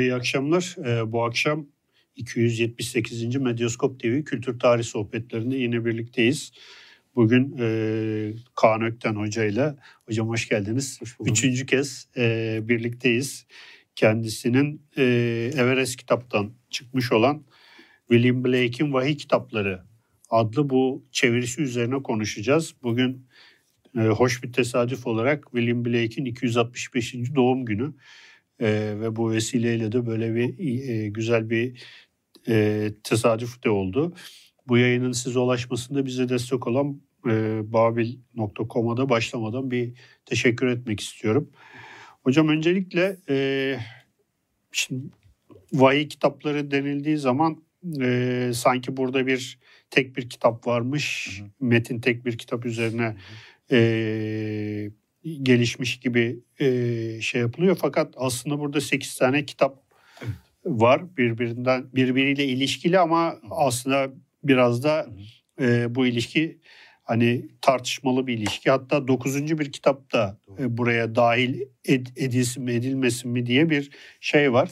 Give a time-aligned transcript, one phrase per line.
[0.00, 0.76] Merhaba, iyi akşamlar.
[0.86, 1.66] Ee, bu akşam
[2.16, 3.36] 278.
[3.36, 6.52] Medyaskop TV Kültür Tarih Sohbetlerinde yine birlikteyiz.
[7.14, 7.66] Bugün e,
[8.54, 9.74] Kaan Ökten Hoca ile,
[10.06, 11.00] hocam hoş geldiniz.
[11.00, 13.46] Hoş Üçüncü kez e, birlikteyiz.
[13.96, 15.02] Kendisinin e,
[15.54, 17.44] Everest kitaptan çıkmış olan
[18.08, 19.82] William Blake'in Vahiy Kitapları
[20.30, 22.74] adlı bu çevirisi üzerine konuşacağız.
[22.82, 23.26] Bugün
[23.96, 27.14] e, hoş bir tesadüf olarak William Blake'in 265.
[27.34, 27.92] doğum günü.
[28.60, 31.82] E, ve bu vesileyle de böyle bir e, güzel bir
[32.48, 34.14] e, tesadüf de oldu.
[34.68, 39.92] Bu yayının size ulaşmasında bize destek olan e, babil.com'a da başlamadan bir
[40.24, 41.50] teşekkür etmek istiyorum.
[42.22, 43.76] Hocam öncelikle e,
[44.72, 45.04] şimdi
[45.72, 47.62] vahiy kitapları denildiği zaman
[48.00, 49.58] e, sanki burada bir
[49.90, 51.36] tek bir kitap varmış.
[51.40, 51.48] Hı hı.
[51.60, 53.16] Metin tek bir kitap üzerine
[53.70, 54.90] e,
[55.42, 56.66] gelişmiş gibi e,
[57.20, 57.78] şey yapılıyor.
[57.80, 59.82] Fakat aslında burada 8 tane kitap
[60.22, 60.34] evet.
[60.64, 64.10] var birbirinden birbiriyle ilişkili ama aslında
[64.44, 65.06] biraz da
[65.60, 66.58] e, bu ilişki
[67.02, 68.70] hani tartışmalı bir ilişki.
[68.70, 73.90] Hatta dokuzuncu bir kitap da e, buraya dahil ed, edilsin mi edilmesin mi diye bir
[74.20, 74.70] şey var.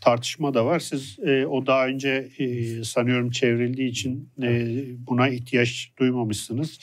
[0.00, 0.78] Tartışma da var.
[0.78, 4.68] Siz e, o daha önce e, sanıyorum çevrildiği için e,
[5.06, 6.80] buna ihtiyaç duymamışsınız.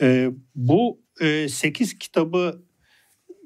[0.00, 2.62] E, bu e, 8 kitabı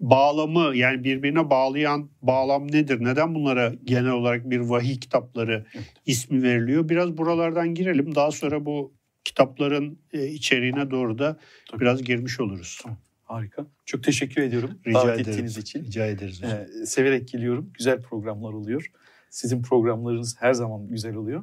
[0.01, 3.05] bağlamı yani birbirine bağlayan bağlam nedir?
[3.05, 5.85] Neden bunlara genel olarak bir vahiy kitapları evet.
[6.07, 6.89] ismi veriliyor?
[6.89, 8.15] Biraz buralardan girelim.
[8.15, 11.39] Daha sonra bu kitapların e, içeriğine doğru da
[11.71, 11.81] Tabii.
[11.81, 12.83] biraz girmiş oluruz.
[13.23, 13.67] Harika.
[13.87, 15.31] Çok teşekkür ediyorum Rica davet ederim.
[15.31, 15.85] ettiğiniz için.
[15.85, 16.43] Rica ederiz.
[16.43, 17.71] Ee, severek geliyorum.
[17.79, 18.91] Güzel programlar oluyor.
[19.31, 21.43] Sizin programlarınız her zaman güzel oluyor.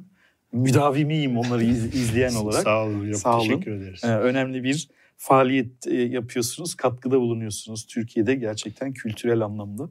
[0.51, 2.63] Müdavimiyim onları iz, izleyen olarak.
[2.63, 3.13] Sağ olun hocam.
[3.13, 3.47] Sağ olun.
[3.47, 4.03] Teşekkür ederiz.
[4.03, 9.89] Ee, önemli bir faaliyet e, yapıyorsunuz, katkıda bulunuyorsunuz Türkiye'de gerçekten kültürel anlamda.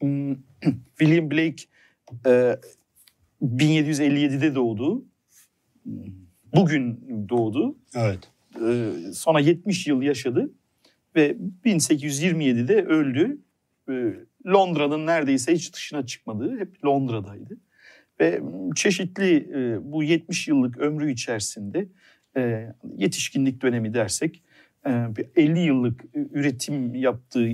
[0.00, 0.34] Hmm,
[0.98, 1.64] William Blake
[3.42, 5.04] 1757'de e, doğdu.
[6.54, 7.76] Bugün doğdu.
[7.94, 8.18] Evet.
[8.60, 10.50] E, sonra 70 yıl yaşadı
[11.16, 13.38] ve 1827'de öldü.
[14.46, 17.56] Londra'nın neredeyse hiç dışına çıkmadığı, hep Londra'daydı.
[18.20, 18.42] Ve
[18.74, 19.50] çeşitli
[19.82, 21.88] bu 70 yıllık ömrü içerisinde
[22.96, 24.42] yetişkinlik dönemi dersek
[24.86, 27.48] 50 yıllık üretim yaptığı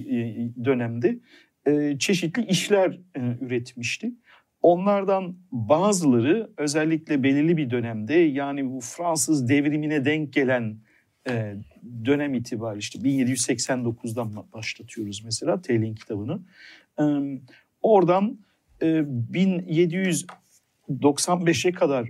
[0.64, 1.18] dönemde
[1.98, 3.00] çeşitli işler
[3.40, 4.12] üretmişti.
[4.62, 10.76] Onlardan bazıları özellikle belirli bir dönemde yani bu Fransız devrimine denk gelen
[12.04, 16.40] dönem itibariyle işte 1789'dan başlatıyoruz mesela Taylor'in kitabını.
[17.82, 18.38] Oradan
[18.80, 22.08] 1795'e kadar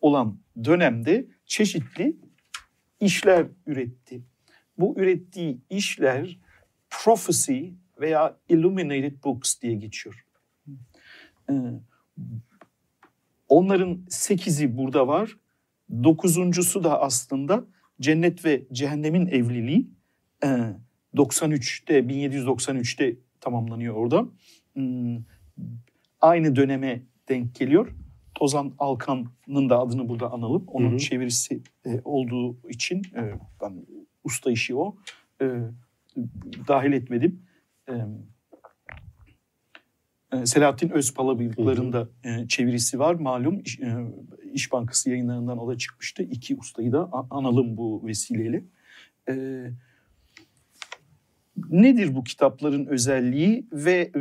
[0.00, 2.16] olan dönemde çeşitli
[3.00, 4.22] işler üretti
[4.78, 6.38] bu ürettiği işler
[6.90, 7.68] prophecy
[8.00, 10.26] veya illuminated books diye geçiyor.
[11.50, 11.54] Ee,
[13.48, 15.36] onların sekizi burada var.
[16.04, 17.64] Dokuzuncusu da aslında
[18.00, 19.90] cennet ve cehennemin evliliği.
[21.14, 24.28] 93'te ee, 1793'te tamamlanıyor orada.
[24.72, 25.18] Hmm,
[26.20, 27.94] aynı döneme denk geliyor.
[28.40, 30.64] Ozan Alkan'ın da adını burada analım.
[30.66, 30.98] Onun hı hı.
[30.98, 33.86] çevirisi e, olduğu için e, ben
[34.26, 34.96] usta işi o.
[35.40, 35.46] E,
[36.68, 37.42] dahil etmedim.
[37.88, 37.94] E,
[40.32, 43.14] e Selahattin Özpalabıyıkların da e, çevirisi var.
[43.14, 43.96] Malum İş, e,
[44.52, 46.22] İş Bankası yayınlarından o da çıkmıştı.
[46.22, 48.64] İki ustayı da analım bu vesileyle.
[49.28, 49.34] E,
[51.70, 54.20] nedir bu kitapların özelliği ve e,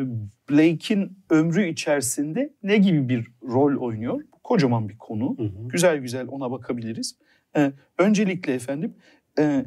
[0.49, 4.22] Blake'in ömrü içerisinde ne gibi bir rol oynuyor?
[4.43, 5.37] Kocaman bir konu.
[5.37, 5.67] Hı hı.
[5.67, 7.16] Güzel güzel ona bakabiliriz.
[7.57, 8.93] Ee, öncelikle efendim
[9.40, 9.66] e,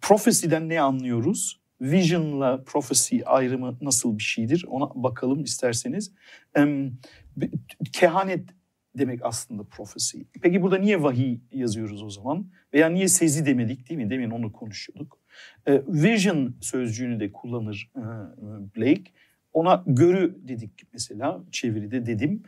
[0.00, 1.60] Prophecy'den ne anlıyoruz?
[1.80, 4.64] Vision'la prophecy ayrımı nasıl bir şeydir?
[4.68, 6.12] Ona bakalım isterseniz.
[7.92, 8.48] Kehanet
[8.98, 10.18] demek aslında prophecy.
[10.42, 12.46] Peki burada niye vahiy yazıyoruz o zaman?
[12.74, 14.10] Veya niye sezi demedik değil mi?
[14.10, 15.18] Demin onu konuşuyorduk.
[15.66, 18.02] E, vision sözcüğünü de kullanır e,
[18.76, 19.12] Blake.
[19.52, 22.42] Ona görü dedik mesela çeviride dedim.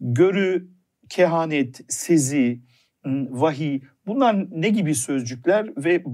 [0.00, 0.68] Görü,
[1.08, 2.60] kehanet, sezi,
[3.04, 6.04] vahiy bunlar ne gibi sözcükler ve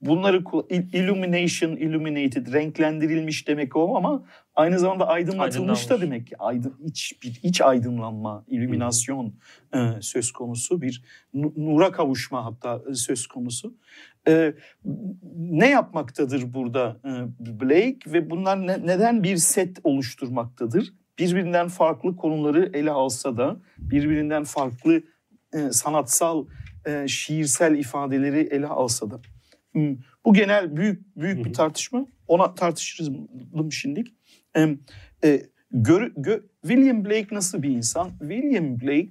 [0.00, 0.44] bunları
[0.92, 6.38] illumination, illuminated, renklendirilmiş demek o ama aynı zamanda aydınlatılmış da demek ki.
[6.38, 9.34] Aydın, iç, bir iç aydınlanma, illüminasyon
[9.74, 10.82] e, söz konusu.
[10.82, 11.04] Bir
[11.56, 13.74] nura kavuşma hatta e, söz konusu.
[14.28, 14.54] E,
[15.36, 17.10] ne yapmaktadır burada e,
[17.60, 20.92] Blake ve bunlar ne, neden bir set oluşturmaktadır?
[21.18, 25.02] Birbirinden farklı konuları ele alsa da birbirinden farklı
[25.54, 26.46] e, sanatsal,
[26.86, 29.20] e, şiirsel ifadeleri ele alsa da.
[29.72, 32.06] Hmm, bu genel büyük büyük bir tartışma.
[32.28, 33.10] Ona tartışırız
[33.70, 34.04] şimdi.
[34.56, 34.76] E,
[35.24, 38.10] e, gör, gö, William Blake nasıl bir insan?
[38.18, 39.10] William Blake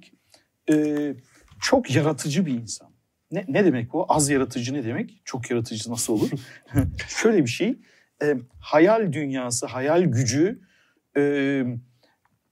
[0.70, 1.14] e,
[1.60, 2.96] çok yaratıcı bir insan.
[3.30, 4.06] Ne, ne demek bu?
[4.08, 5.20] Az yaratıcı ne demek?
[5.24, 6.30] Çok yaratıcı nasıl olur?
[7.08, 7.78] Şöyle bir şey.
[8.22, 10.60] E, hayal dünyası, hayal gücü
[11.16, 11.62] e,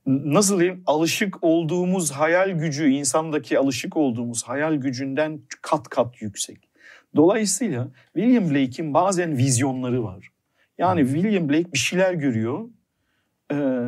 [0.06, 6.68] nasıl diyeyim alışık olduğumuz hayal gücü, insandaki alışık olduğumuz hayal gücünden kat kat yüksek.
[7.16, 10.28] Dolayısıyla William Blake'in bazen vizyonları var.
[10.78, 12.68] Yani William Blake bir şeyler görüyor.
[13.52, 13.80] Ee,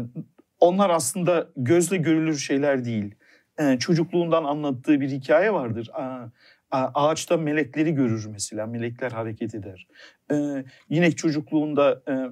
[0.60, 3.14] onlar aslında gözle görülür şeyler değil.
[3.58, 5.90] Ee, çocukluğundan anlattığı bir hikaye vardır.
[5.92, 6.28] Aa,
[6.70, 8.66] ağaçta melekleri görür mesela.
[8.66, 9.86] Melekler hareket eder.
[10.32, 12.28] Ee, yine çocukluğunda e, e,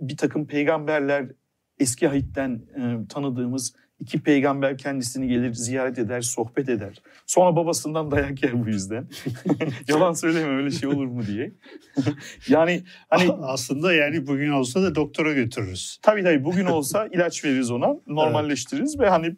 [0.00, 1.26] bir takım peygamberler
[1.78, 7.02] eski ahitten e, tanıdığımız iki peygamber kendisini gelir ziyaret eder, sohbet eder.
[7.26, 9.08] Sonra babasından dayak yer bu yüzden.
[9.88, 11.52] Yalan söyleme öyle şey olur mu diye.
[12.48, 15.98] yani hani aslında yani bugün olsa da doktora götürürüz.
[16.02, 19.06] Tabii tabii bugün olsa ilaç veririz ona, normalleştiririz evet.
[19.06, 19.36] ve hani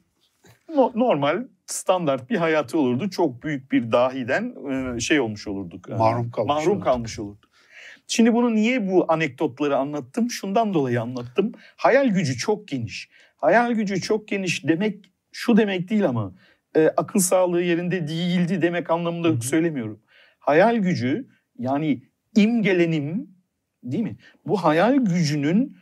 [0.74, 3.10] no, normal standart bir hayatı olurdu.
[3.10, 4.54] Çok büyük bir dahiden
[4.96, 5.88] e, şey olmuş olurduk.
[5.88, 6.84] Mahrum kalmış, mahrum olurduk.
[6.84, 7.47] kalmış olurduk.
[8.08, 10.30] Şimdi bunu niye bu anekdotları anlattım?
[10.30, 11.52] Şundan dolayı anlattım.
[11.76, 13.08] Hayal gücü çok geniş.
[13.36, 16.34] Hayal gücü çok geniş demek şu demek değil ama
[16.76, 19.40] e, akıl sağlığı yerinde değildi demek anlamında Hı-hı.
[19.40, 20.00] söylemiyorum.
[20.38, 21.28] Hayal gücü
[21.58, 22.02] yani
[22.36, 23.30] imgelenim
[23.82, 24.16] değil mi?
[24.46, 25.76] Bu hayal gücünün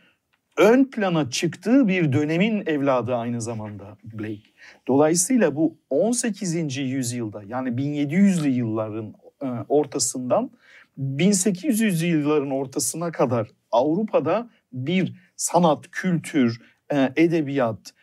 [0.57, 4.49] ön plana çıktığı bir dönemin evladı aynı zamanda Blake.
[4.87, 6.77] Dolayısıyla bu 18.
[6.77, 10.51] yüzyılda yani 1700'lü yılların e, ortasından
[10.97, 16.61] 1800 yılların ortasına kadar Avrupa'da bir sanat, kültür,
[16.91, 17.93] e, edebiyat,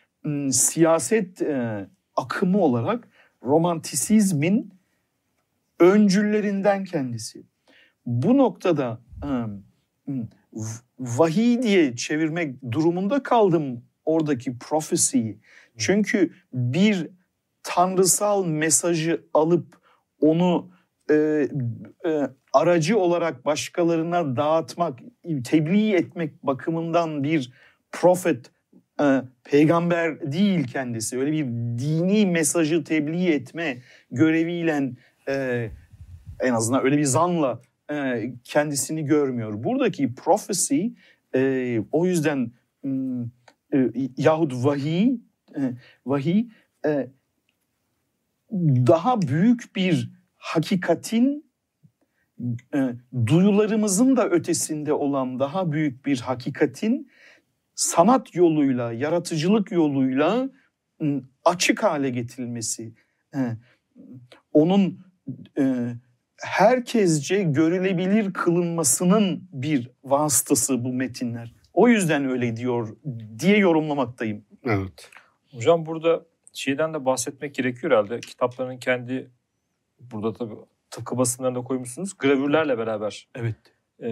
[0.50, 1.86] siyaset e,
[2.16, 3.08] akımı olarak
[3.42, 4.74] romantisizmin
[5.80, 7.42] öncüllerinden kendisi.
[8.06, 9.00] Bu noktada
[10.98, 15.38] vahiy diye çevirmek durumunda kaldım oradaki profesiyi.
[15.78, 17.08] Çünkü bir
[17.62, 19.76] tanrısal mesajı alıp
[20.20, 20.70] onu
[21.10, 21.14] e,
[22.06, 24.98] e, aracı olarak başkalarına dağıtmak,
[25.44, 27.52] tebliğ etmek bakımından bir
[27.92, 28.50] profet,
[29.00, 31.18] e, peygamber değil kendisi.
[31.18, 31.44] Öyle bir
[31.78, 33.78] dini mesajı tebliğ etme
[34.10, 34.92] göreviyle
[35.28, 35.70] e,
[36.40, 37.60] en azından öyle bir zanla
[37.90, 39.64] e, kendisini görmüyor.
[39.64, 40.86] Buradaki prophecy
[41.34, 42.52] e, o yüzden
[43.74, 45.12] e, yahut vahiy,
[45.56, 45.60] e,
[46.06, 46.46] vahiy
[46.86, 47.08] e,
[48.86, 51.53] daha büyük bir hakikatin
[52.74, 52.94] e,
[53.26, 57.10] duyularımızın da ötesinde olan daha büyük bir hakikatin
[57.74, 60.50] sanat yoluyla, yaratıcılık yoluyla
[61.44, 62.92] açık hale getirilmesi.
[63.34, 63.38] E,
[64.52, 64.98] onun
[65.58, 65.94] e,
[66.36, 71.54] herkesce görülebilir kılınmasının bir vasıtası bu metinler.
[71.72, 72.96] O yüzden öyle diyor
[73.38, 74.44] diye yorumlamaktayım.
[74.64, 75.10] Evet.
[75.52, 78.20] Hocam burada şeyden de bahsetmek gerekiyor herhalde.
[78.20, 79.30] Kitapların kendi
[80.00, 80.54] burada tabii
[80.94, 82.18] tıpkı basınlarında koymuşsunuz.
[82.18, 83.28] Gravürlerle beraber.
[83.34, 83.56] Evet.
[83.98, 84.08] E,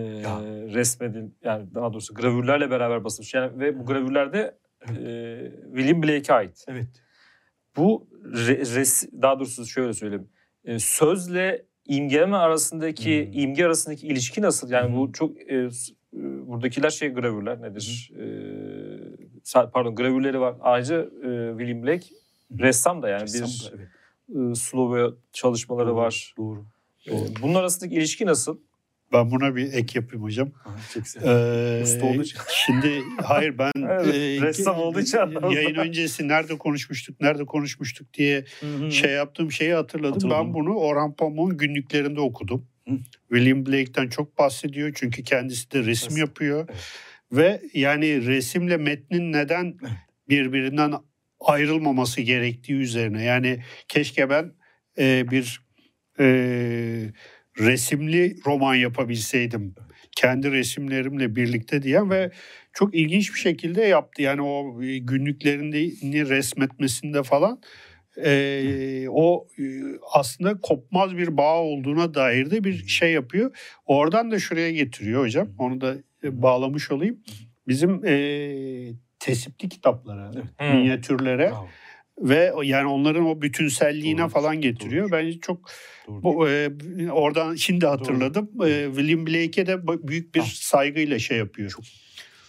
[0.74, 3.34] resmedil yani daha doğrusu gravürlerle beraber basılmış.
[3.34, 4.58] Yani ve bu gravürlerde
[4.88, 4.98] evet.
[4.98, 6.64] e, William Blake'e ait.
[6.68, 6.86] Evet.
[7.76, 10.28] Bu re, res, daha doğrusu şöyle söyleyeyim.
[10.64, 13.32] E, sözle imgeleme arasındaki hmm.
[13.32, 14.70] imge arasındaki ilişki nasıl?
[14.70, 14.96] Yani hmm.
[14.96, 15.68] bu çok e,
[16.46, 18.10] buradakiler şey gravürler nedir?
[18.14, 19.62] Hmm.
[19.64, 20.54] E, pardon gravürleri var.
[20.60, 22.06] Ayrıca e, William Blake
[22.60, 23.88] ressam da yani ressam bir da, evet
[24.28, 26.34] e, Slovenya çalışmaları doğru, var.
[26.36, 26.64] Doğru.
[27.42, 28.58] Bunun arasındaki ilişki nasıl?
[29.12, 30.52] Ben buna bir ek yapayım hocam.
[30.96, 32.38] Ee, Usta olduğu için.
[32.66, 35.18] Şimdi hayır ben evet, e, ressam olduğu için
[35.50, 38.44] yayın öncesi nerede konuşmuştuk, nerede konuşmuştuk diye
[38.90, 40.12] şey yaptığım şeyi hatırladım.
[40.12, 40.46] Hatırladım.
[40.46, 42.66] Ben bunu Orhan Pamuk'un günlüklerinde okudum.
[42.88, 42.94] Hı.
[43.28, 46.18] William Blake'ten çok bahsediyor çünkü kendisi de resim evet.
[46.18, 46.68] yapıyor.
[46.68, 46.80] Evet.
[47.32, 49.76] Ve yani resimle metnin neden
[50.28, 50.92] birbirinden
[51.40, 53.24] ayrılmaması gerektiği üzerine.
[53.24, 54.52] Yani keşke ben
[54.98, 55.61] e, bir
[56.22, 56.26] e,
[57.58, 59.74] resimli roman yapabilseydim.
[60.16, 62.30] Kendi resimlerimle birlikte diyen ve
[62.72, 64.22] çok ilginç bir şekilde yaptı.
[64.22, 67.60] Yani o e, günlüklerini resmetmesinde falan
[68.16, 69.46] e, o
[70.12, 73.56] aslında kopmaz bir bağ olduğuna dair de bir şey yapıyor.
[73.86, 75.48] Oradan da şuraya getiriyor hocam.
[75.58, 77.18] Onu da e, bağlamış olayım.
[77.68, 78.14] Bizim e,
[79.18, 80.74] tesipli kitaplara, evet.
[80.74, 81.68] minyatürlere Bravo.
[82.18, 85.04] ve yani onların o bütünselliğine doğru, falan getiriyor.
[85.04, 85.12] Doğru.
[85.12, 85.70] Bence çok
[86.06, 86.22] doğru.
[86.22, 86.70] bu e,
[87.10, 88.50] oradan şimdi hatırladım.
[88.58, 88.68] Doğru.
[88.68, 90.46] E, William Blake'e de büyük bir ah.
[90.46, 91.70] saygıyla şey yapıyor.
[91.70, 91.84] Çok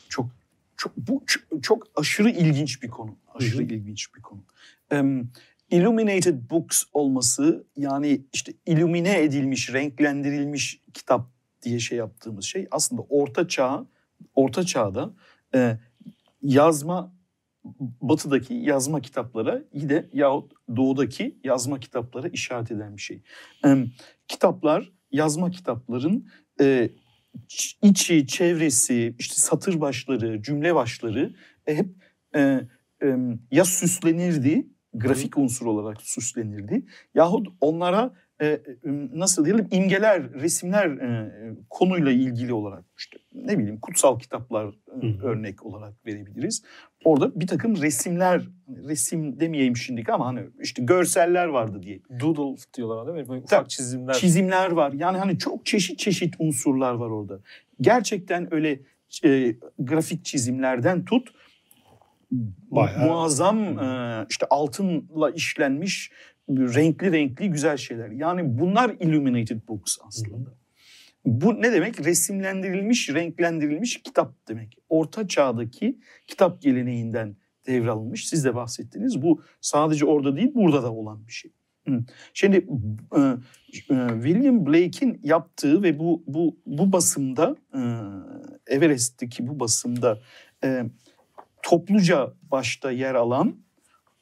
[0.10, 0.30] çok
[0.78, 3.18] çok bu çok, çok aşırı ilginç bir konu.
[3.36, 3.74] Aşırı Hı-hı.
[3.74, 4.44] ilginç bir konu.
[4.92, 5.32] Um,
[5.72, 11.30] illuminated books olması yani işte illumine edilmiş, renklendirilmiş kitap
[11.62, 13.86] diye şey yaptığımız şey aslında orta çağ,
[14.36, 15.14] orta çağda
[15.56, 15.78] e,
[16.42, 17.14] yazma
[18.02, 23.22] batıdaki yazma kitaplara yine yahut doğudaki yazma kitaplara işaret eden bir şey.
[23.66, 23.86] E,
[24.28, 26.28] kitaplar, yazma kitapların
[26.62, 26.90] e,
[27.82, 31.34] içi, çevresi, işte satır başları, cümle başları
[31.68, 31.88] e, hep
[32.36, 32.60] e,
[33.04, 33.18] e,
[33.52, 38.60] ya süslenirdi, grafik unsur olarak süslenirdi yahut onlara e,
[39.14, 41.32] nasıl diyelim imgeler, resimler e,
[41.70, 44.66] konuyla ilgili olarak işte ne bileyim kutsal kitaplar
[45.02, 46.64] e, örnek olarak verebiliriz.
[47.04, 48.42] Orada bir takım resimler,
[48.88, 52.00] resim demeyeyim şimdilik ama hani işte görseller vardı diye.
[52.20, 53.38] Doodle diyorlar değil mi?
[53.44, 54.14] Ufak çizimler.
[54.14, 54.94] Çizimler var.
[54.94, 57.40] Yani hani çok çeşit çeşit unsurlar var orada.
[57.82, 58.80] Gerçekten öyle
[59.26, 61.30] e, grafik çizimlerden tut
[62.72, 63.06] Bayağı.
[63.06, 66.12] muazzam e, işte altınla işlenmiş
[66.50, 68.10] renkli renkli güzel şeyler.
[68.10, 70.50] Yani bunlar illuminated books aslında.
[70.50, 70.56] Hı.
[71.26, 72.06] Bu ne demek?
[72.06, 74.78] Resimlendirilmiş, renklendirilmiş kitap demek.
[74.90, 77.36] Orta çağdaki kitap geleneğinden
[77.68, 78.28] devralınmış.
[78.28, 79.22] Siz de bahsettiniz.
[79.22, 81.52] Bu sadece orada değil, burada da olan bir şey.
[82.34, 82.68] Şimdi
[83.16, 87.82] e, e, William Blake'in yaptığı ve bu bu bu basımda e,
[88.76, 90.20] Everest'teki bu basımda
[91.64, 93.56] topluca başta yer alan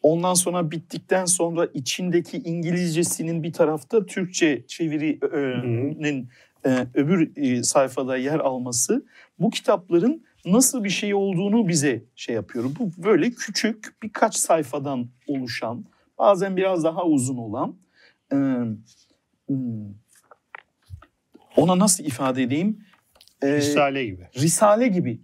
[0.04, 6.30] Ondan sonra bittikten sonra içindeki İngilizcesinin bir tarafta Türkçe çevirinin
[6.66, 9.06] e, öbür e, sayfada yer alması
[9.40, 12.66] bu kitapların nasıl bir şey olduğunu bize şey yapıyor.
[12.80, 15.86] Bu böyle küçük birkaç sayfadan oluşan
[16.18, 17.76] bazen biraz daha uzun olan
[18.32, 18.36] e,
[19.48, 19.94] hmm,
[21.58, 22.86] ona nasıl ifade edeyim?
[23.42, 24.28] E, Risale gibi.
[24.36, 25.22] Risale gibi.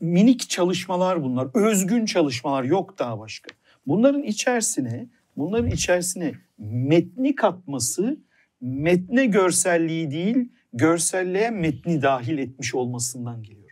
[0.00, 1.48] Minik çalışmalar bunlar.
[1.54, 3.59] Özgün çalışmalar yok daha başka.
[3.86, 8.20] Bunların içerisine bunların içerisine metni katması
[8.60, 13.70] metne görselliği değil görselliğe metni dahil etmiş olmasından geliyor.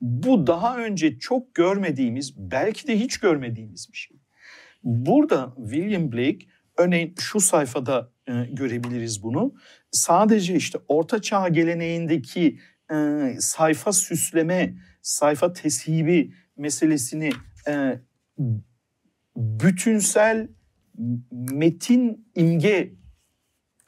[0.00, 4.16] Bu daha önce çok görmediğimiz belki de hiç görmediğimiz bir şey.
[4.84, 6.38] Burada William Blake
[6.78, 9.54] örneğin şu sayfada e, görebiliriz bunu.
[9.90, 12.58] Sadece işte orta çağ geleneğindeki
[12.92, 12.96] e,
[13.38, 17.30] sayfa süsleme, sayfa teshibi meselesini
[17.68, 18.00] e,
[19.40, 20.48] bütünsel
[21.32, 22.92] metin imge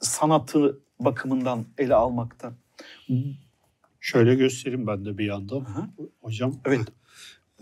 [0.01, 2.53] sanatı bakımından ele almakta.
[4.01, 5.61] Şöyle göstereyim ben de bir yandan.
[5.61, 5.89] Hı.
[6.21, 6.55] Hocam.
[6.65, 6.89] Evet.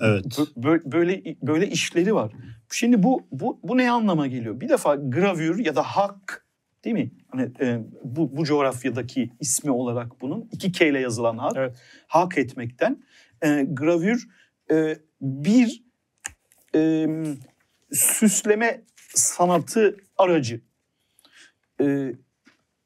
[0.00, 0.38] Evet.
[0.56, 2.32] Böyle böyle işleri var.
[2.70, 4.60] Şimdi bu bu bu ne anlama geliyor?
[4.60, 6.46] Bir defa gravür ya da hak
[6.84, 7.10] değil mi?
[7.28, 11.52] Hani e, bu bu coğrafyadaki ismi olarak bunun iki K ile yazılan hak.
[11.56, 11.76] Evet.
[12.06, 13.02] Hak etmekten
[13.42, 14.28] e, gravür
[14.70, 15.84] e, bir
[16.74, 17.06] e,
[17.92, 18.80] süsleme
[19.14, 20.60] sanatı aracı.
[21.80, 22.12] Ee,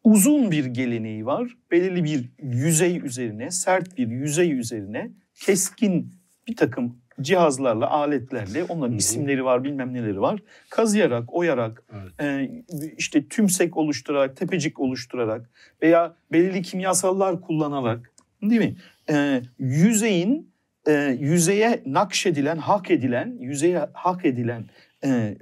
[0.04, 1.56] uzun bir geleneği var.
[1.70, 6.14] Belirli bir yüzey üzerine, sert bir yüzey üzerine keskin
[6.48, 8.98] bir takım cihazlarla, aletlerle onların Hı-hı.
[8.98, 10.42] isimleri var, bilmem neleri var.
[10.70, 12.12] Kazıyarak, oyarak, evet.
[12.20, 12.50] e,
[12.96, 15.50] işte tümsek oluşturarak, tepecik oluşturarak
[15.82, 18.10] veya belirli kimyasallar kullanarak
[18.42, 18.76] değil mi?
[19.10, 20.54] E, yüzeyin
[20.86, 24.64] e, yüzeye nakşedilen, hak edilen, yüzeye hak edilen
[25.04, 25.38] e,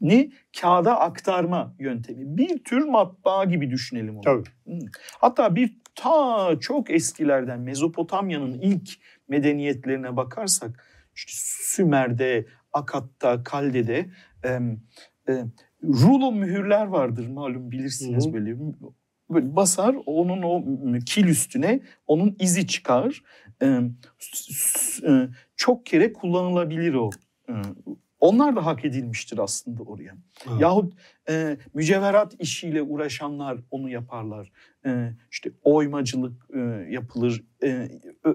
[0.00, 2.36] ni kağıda aktarma yöntemi.
[2.36, 4.20] Bir tür matbaa gibi düşünelim onu.
[4.20, 4.44] Tabii.
[5.20, 8.90] Hatta bir ta çok eskilerden Mezopotamya'nın ilk
[9.28, 14.06] medeniyetlerine bakarsak işte Sümer'de, Akat'ta, Kalde'de
[14.44, 14.48] e,
[15.28, 15.44] e,
[15.84, 18.34] rulo mühürler vardır malum bilirsiniz Hı-hı.
[18.34, 18.56] böyle.
[19.30, 20.64] Böyle basar onun o
[21.06, 23.22] kil üstüne onun izi çıkar.
[23.62, 23.80] E,
[25.56, 27.10] çok kere kullanılabilir o
[27.48, 27.52] e,
[28.22, 30.14] onlar da hak edilmiştir aslında oraya.
[30.50, 30.60] Evet.
[30.60, 30.92] Yahut
[31.28, 34.52] e, mücevherat işiyle uğraşanlar onu yaparlar.
[34.86, 36.58] E, işte oymacılık e,
[36.90, 37.88] yapılır, e,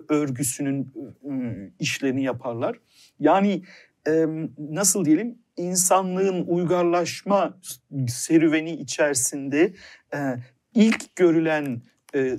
[0.09, 0.93] örgüsünün
[1.31, 2.79] e, işlerini yaparlar.
[3.19, 3.63] Yani
[4.07, 4.25] e,
[4.57, 7.57] nasıl diyelim insanlığın uygarlaşma
[8.07, 9.73] serüveni içerisinde
[10.13, 10.17] e,
[10.73, 11.81] ilk görülen
[12.15, 12.37] e,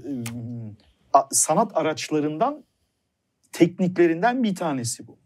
[1.30, 2.64] sanat araçlarından
[3.52, 5.18] tekniklerinden bir tanesi bu.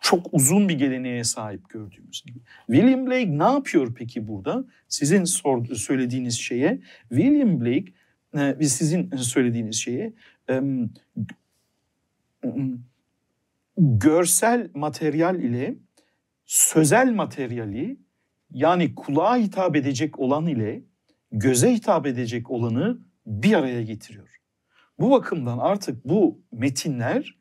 [0.00, 2.38] Çok uzun bir geleneğe sahip gördüğümüz gibi.
[2.66, 4.64] William Blake ne yapıyor peki burada?
[4.88, 5.24] Sizin
[5.74, 7.92] söylediğiniz şeye William Blake
[8.34, 10.12] ve sizin söylediğiniz şeye
[13.76, 15.74] görsel materyal ile
[16.46, 17.96] sözel materyali
[18.50, 20.82] yani kulağa hitap edecek olan ile
[21.32, 24.39] göze hitap edecek olanı bir araya getiriyor.
[25.00, 27.38] Bu bakımdan artık bu metinler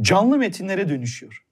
[0.00, 1.44] canlı metinlere dönüşüyor.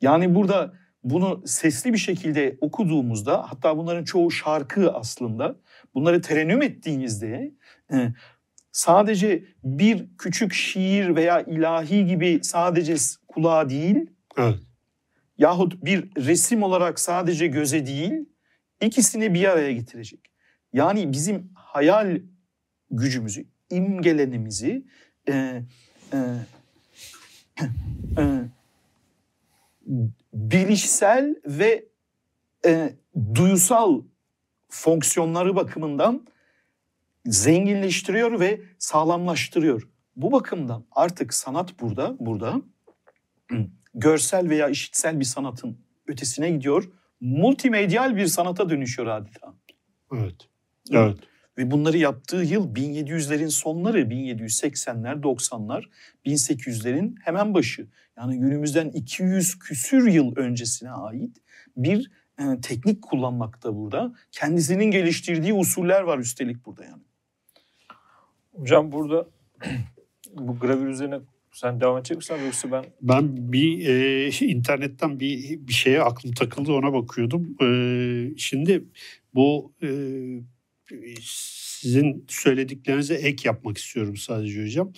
[0.00, 0.74] Yani burada
[1.04, 5.56] bunu sesli bir şekilde okuduğumuzda hatta bunların çoğu şarkı aslında
[5.94, 7.52] bunları terennüm ettiğinizde
[7.92, 8.12] e,
[8.72, 12.94] sadece bir küçük şiir veya ilahi gibi sadece
[13.28, 14.58] kulağa değil evet.
[15.38, 18.12] yahut bir resim olarak sadece göze değil
[18.80, 20.20] ikisini bir araya getirecek.
[20.72, 22.20] Yani bizim hayal
[22.90, 24.86] gücümüzü, imgelenimizi
[25.28, 25.62] e,
[26.12, 26.18] e,
[28.18, 28.24] e,
[30.32, 31.84] bilişsel ve
[32.66, 32.96] e,
[33.34, 34.02] duyusal
[34.68, 36.26] fonksiyonları bakımından
[37.26, 39.88] zenginleştiriyor ve sağlamlaştırıyor.
[40.16, 42.62] Bu bakımdan artık sanat burada, burada
[43.94, 46.88] görsel veya işitsel bir sanatın ötesine gidiyor.
[47.20, 49.54] Multimedyal bir sanata dönüşüyor adeta.
[50.12, 50.48] Evet.
[50.90, 51.18] Evet.
[51.58, 55.84] Ve bunları yaptığı yıl 1700'lerin sonları, 1780'ler, 90'lar,
[56.26, 57.86] 1800'lerin hemen başı.
[58.16, 61.36] Yani günümüzden 200 küsür yıl öncesine ait
[61.76, 64.14] bir e, teknik kullanmakta burada.
[64.30, 67.02] Kendisinin geliştirdiği usuller var üstelik burada yani.
[68.52, 69.28] Hocam burada
[70.34, 71.20] bu gravür üzerine
[71.52, 72.84] sen devam edecek misin abi yoksa ben?
[73.02, 77.56] Ben bir e, internetten bir bir şeye aklım takıldı ona bakıyordum.
[77.62, 77.68] E,
[78.36, 78.84] şimdi
[79.34, 79.88] bu e,
[81.82, 84.92] sizin söylediklerinize ek yapmak istiyorum sadece hocam.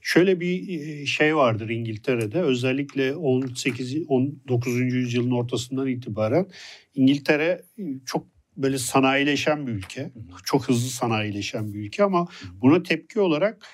[0.00, 4.76] Şöyle bir e, şey vardır İngiltere'de özellikle 18 19.
[4.76, 6.46] yüzyılın ortasından itibaren
[6.94, 8.26] İngiltere e, çok
[8.56, 10.10] böyle sanayileşen bir ülke.
[10.44, 13.66] Çok hızlı sanayileşen bir ülke ama buna tepki olarak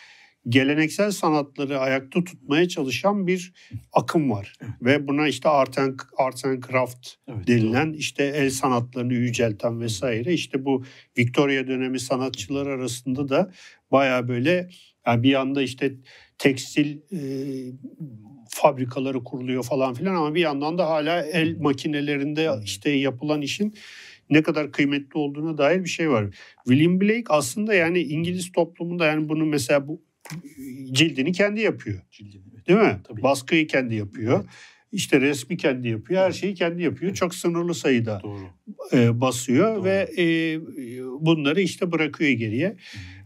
[0.49, 3.53] geleneksel sanatları ayakta tutmaya çalışan bir
[3.93, 4.53] akım var.
[4.61, 4.73] Evet.
[4.83, 10.33] Ve buna işte art and, art and craft Evet, denilen işte el sanatlarını yücelten vesaire
[10.33, 10.85] işte bu
[11.19, 13.53] Victoria dönemi sanatçılar arasında da
[13.93, 14.69] baya böyle
[15.07, 15.95] yani bir anda işte
[16.39, 17.19] tekstil e,
[18.49, 23.75] fabrikaları kuruluyor falan filan ama bir yandan da hala el makinelerinde işte yapılan işin
[24.31, 26.37] ne kadar kıymetli olduğuna dair bir şey var.
[26.67, 30.03] William Blake aslında yani İngiliz toplumunda yani bunu mesela bu
[30.93, 32.01] cildini kendi yapıyor.
[32.11, 32.67] Cildini, evet.
[32.69, 33.01] Değil mi?
[33.05, 33.23] Tabii.
[33.23, 34.45] Baskıyı kendi yapıyor.
[34.93, 36.23] İşte resmi kendi yapıyor.
[36.23, 37.15] Her şeyi kendi yapıyor.
[37.15, 38.41] Çok sınırlı sayıda Doğru.
[38.93, 39.85] e, basıyor Doğru.
[39.85, 40.25] ve e,
[41.21, 42.77] bunları işte bırakıyor geriye.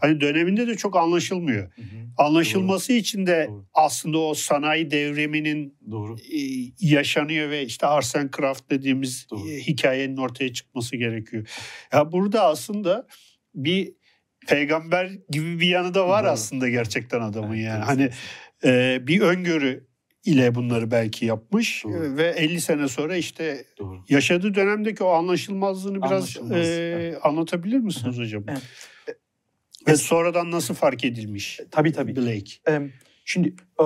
[0.00, 1.62] Hani döneminde de çok anlaşılmıyor.
[1.74, 1.86] Hı hı.
[2.18, 3.66] Anlaşılması için de Doğru.
[3.74, 6.16] aslında o sanayi devriminin Doğru.
[6.16, 6.38] e,
[6.80, 9.50] yaşanıyor ve işte Arsen Craft dediğimiz Doğru.
[9.50, 11.48] e, hikayenin ortaya çıkması gerekiyor.
[11.92, 13.06] Ya burada aslında
[13.54, 13.92] bir
[14.48, 16.30] peygamber gibi bir yanı da var Doğru.
[16.30, 17.84] aslında gerçekten adamın Evet, yani.
[17.84, 18.10] Hani
[18.64, 19.86] e, bir öngörü
[20.24, 22.04] ile bunları belki yapmış Doğru.
[22.04, 24.04] e, ve 50 sene sonra işte Doğru.
[24.08, 27.18] yaşadığı dönemdeki o anlaşılmazlığını biraz e, evet.
[27.22, 28.44] anlatabilir misiniz hocam?
[28.48, 28.62] Evet.
[29.88, 32.16] Ve sonradan nasıl fark edilmiş Tabii tabii.
[32.16, 32.50] Blake?
[32.66, 32.92] Em,
[33.24, 33.84] Şimdi e,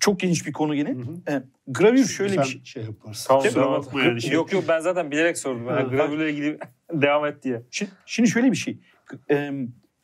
[0.00, 0.90] çok geniş bir konu yine.
[0.90, 1.32] Hı hı.
[1.32, 2.64] E, Gravür şöyle Sen bir şey.
[2.64, 3.28] şey yaparsın.
[3.28, 3.56] Tamam, et.
[3.56, 4.22] bakma yani.
[4.22, 5.66] Şey- Yok yok ben zaten bilerek sordum.
[5.66, 6.58] Yani gravürle ilgili
[6.92, 7.62] devam et diye.
[7.70, 8.78] Şimdi, şimdi şöyle bir şey.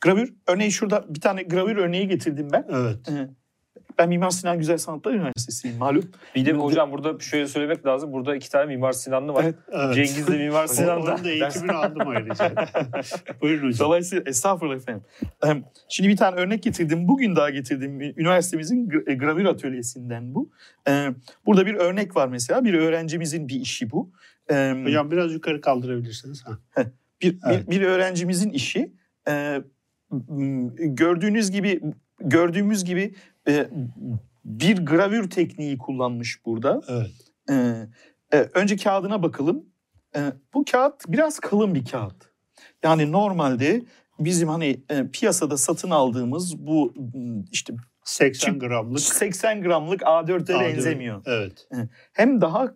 [0.01, 2.65] Gravür örneği şurada bir tane gravür örneği getirdim ben.
[2.69, 3.09] Evet.
[3.09, 3.29] E,
[3.97, 6.11] ben Mimar Sinan Güzel Sanatlar Üniversitesi'yim malum.
[6.35, 8.11] Bir de hocam burada şöyle söylemek lazım.
[8.13, 9.43] Burada iki tane Mimar Sinanlı var.
[9.43, 9.55] Evet.
[9.71, 9.95] evet.
[9.95, 11.13] Cengiz de Mimar Sinan'da.
[11.13, 12.51] Onun da eğitimini aldım ayrıca.
[13.41, 13.87] Buyurun hocam.
[13.87, 15.03] Dolayısıyla estağfurullah efendim.
[15.43, 17.07] Em, Şimdi bir tane örnek getirdim.
[17.07, 18.01] Bugün daha getirdim.
[18.01, 20.51] Üniversitemizin e, gravür atölyesinden bu.
[20.85, 22.63] Em, Burada bir örnek var mesela.
[22.65, 24.11] Bir öğrencimizin bir işi bu.
[24.49, 26.43] Em, Hocam biraz yukarı kaldırabilirsiniz.
[26.45, 26.57] Ha.
[27.21, 27.67] bir, Evet.
[27.71, 28.93] bir, bir öğrencimizin işi.
[30.11, 31.81] E, m, gördüğünüz gibi
[32.19, 33.15] gördüğümüz gibi
[33.47, 33.69] e,
[34.45, 36.81] bir gravür tekniği kullanmış burada.
[36.87, 37.11] Evet.
[37.49, 37.87] Ee,
[38.37, 39.65] e, önce kağıdına bakalım.
[40.15, 40.19] Ee,
[40.53, 42.29] bu kağıt biraz kalın bir kağıt.
[42.83, 43.81] Yani normalde
[44.19, 48.99] bizim hani e, piyasada satın aldığımız bu m, işte 80 Çık- gramlık.
[48.99, 50.59] 80 gramlık A4'e A4.
[50.59, 51.21] benzemiyor.
[51.25, 51.67] Evet.
[52.13, 52.73] Hem daha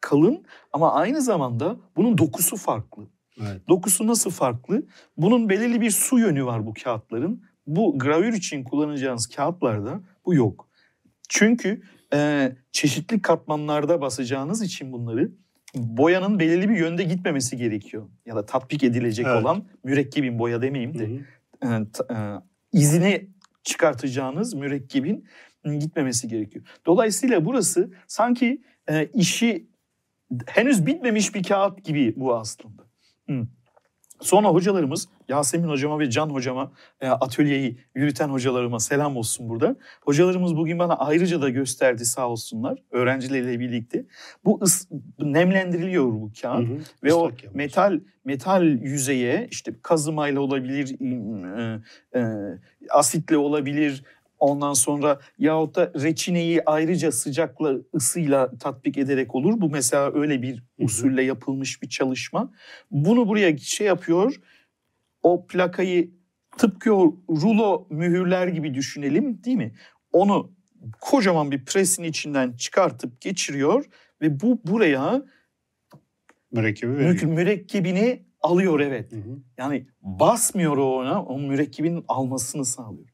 [0.00, 3.02] kalın ama aynı zamanda bunun dokusu farklı.
[3.40, 3.68] Evet.
[3.68, 4.82] Dokusu nasıl farklı?
[5.16, 7.42] Bunun belirli bir su yönü var bu kağıtların.
[7.66, 10.68] Bu gravür için kullanacağınız kağıtlarda bu yok.
[11.28, 11.82] Çünkü
[12.14, 15.32] e, çeşitli katmanlarda basacağınız için bunları
[15.74, 18.08] boyanın belirli bir yönde gitmemesi gerekiyor.
[18.26, 19.42] Ya da tatbik edilecek Evet.
[19.42, 21.22] olan mürekkebin boya demeyeyim de
[21.60, 21.86] Hı hı.
[22.10, 22.16] e, e,
[22.72, 23.28] izini
[23.62, 25.24] çıkartacağınız mürekkebin
[25.78, 26.64] gitmemesi gerekiyor.
[26.86, 29.66] Dolayısıyla burası sanki e, işi
[30.46, 32.81] henüz bitmemiş bir kağıt gibi bu aslında.
[33.30, 33.46] Hı.
[34.22, 39.76] Sonra hocalarımız Yasemin hocama ve Can hocama e, atölyeyi yürüten hocalarıma selam olsun burada.
[40.00, 44.04] Hocalarımız bugün bana ayrıca da gösterdi sağ olsunlar öğrencileriyle birlikte.
[44.44, 44.86] Bu ıs,
[45.18, 46.68] nemlendiriliyor bu kağıt.
[46.68, 46.78] Hı hı.
[47.04, 47.54] Ve o yapmış.
[47.54, 50.96] metal metal yüzeye işte kazımayla olabilir,
[52.14, 52.22] e, e,
[52.90, 54.04] asitle olabilir.
[54.42, 59.60] Ondan sonra yahut da reçineyi ayrıca sıcakla ısıyla tatbik ederek olur.
[59.60, 62.52] Bu mesela öyle bir usulle yapılmış bir çalışma.
[62.90, 64.40] Bunu buraya şey yapıyor.
[65.22, 66.10] O plakayı
[66.58, 69.74] tıpkı o rulo mühürler gibi düşünelim değil mi?
[70.12, 70.52] Onu
[71.00, 73.84] kocaman bir presin içinden çıkartıp geçiriyor
[74.22, 75.22] ve bu buraya
[76.52, 77.22] Mürekkebi veriyor.
[77.22, 79.12] mü- mürekkebini alıyor evet.
[79.12, 79.42] Hı hı.
[79.58, 83.11] Yani basmıyor o ona, o mürekkebin almasını sağlıyor.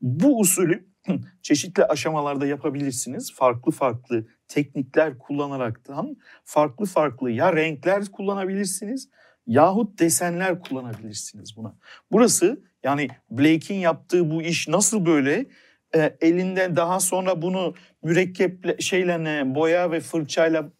[0.00, 0.88] Bu usulü
[1.42, 3.34] çeşitli aşamalarda yapabilirsiniz.
[3.34, 9.08] Farklı farklı teknikler kullanaraktan farklı farklı ya renkler kullanabilirsiniz
[9.48, 11.74] yahut desenler kullanabilirsiniz buna.
[12.12, 15.46] Burası yani Blake'in yaptığı bu iş nasıl böyle
[15.94, 20.72] e, elinde daha sonra bunu mürekkeple şeyle ne, boya ve fırçayla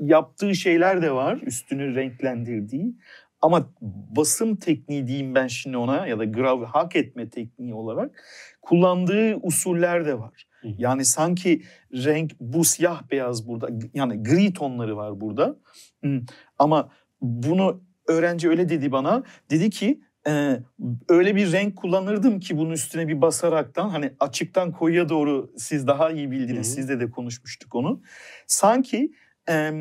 [0.00, 2.94] yaptığı şeyler de var üstünü renklendirdiği.
[3.40, 3.70] Ama
[4.16, 8.24] basım tekniği diyeyim ben şimdi ona ya da grav hak etme tekniği olarak
[8.62, 10.46] kullandığı usuller de var.
[10.60, 10.68] Hı.
[10.78, 15.56] Yani sanki renk bu siyah beyaz burada yani gri tonları var burada.
[16.04, 16.20] Hı.
[16.58, 19.22] Ama bunu öğrenci öyle dedi bana.
[19.50, 20.60] Dedi ki e,
[21.08, 26.10] öyle bir renk kullanırdım ki bunun üstüne bir basaraktan hani açıktan koyuya doğru siz daha
[26.10, 26.66] iyi bildiniz.
[26.66, 26.74] Hı hı.
[26.74, 28.02] Sizle de konuşmuştuk onu.
[28.46, 29.12] Sanki
[29.48, 29.72] e,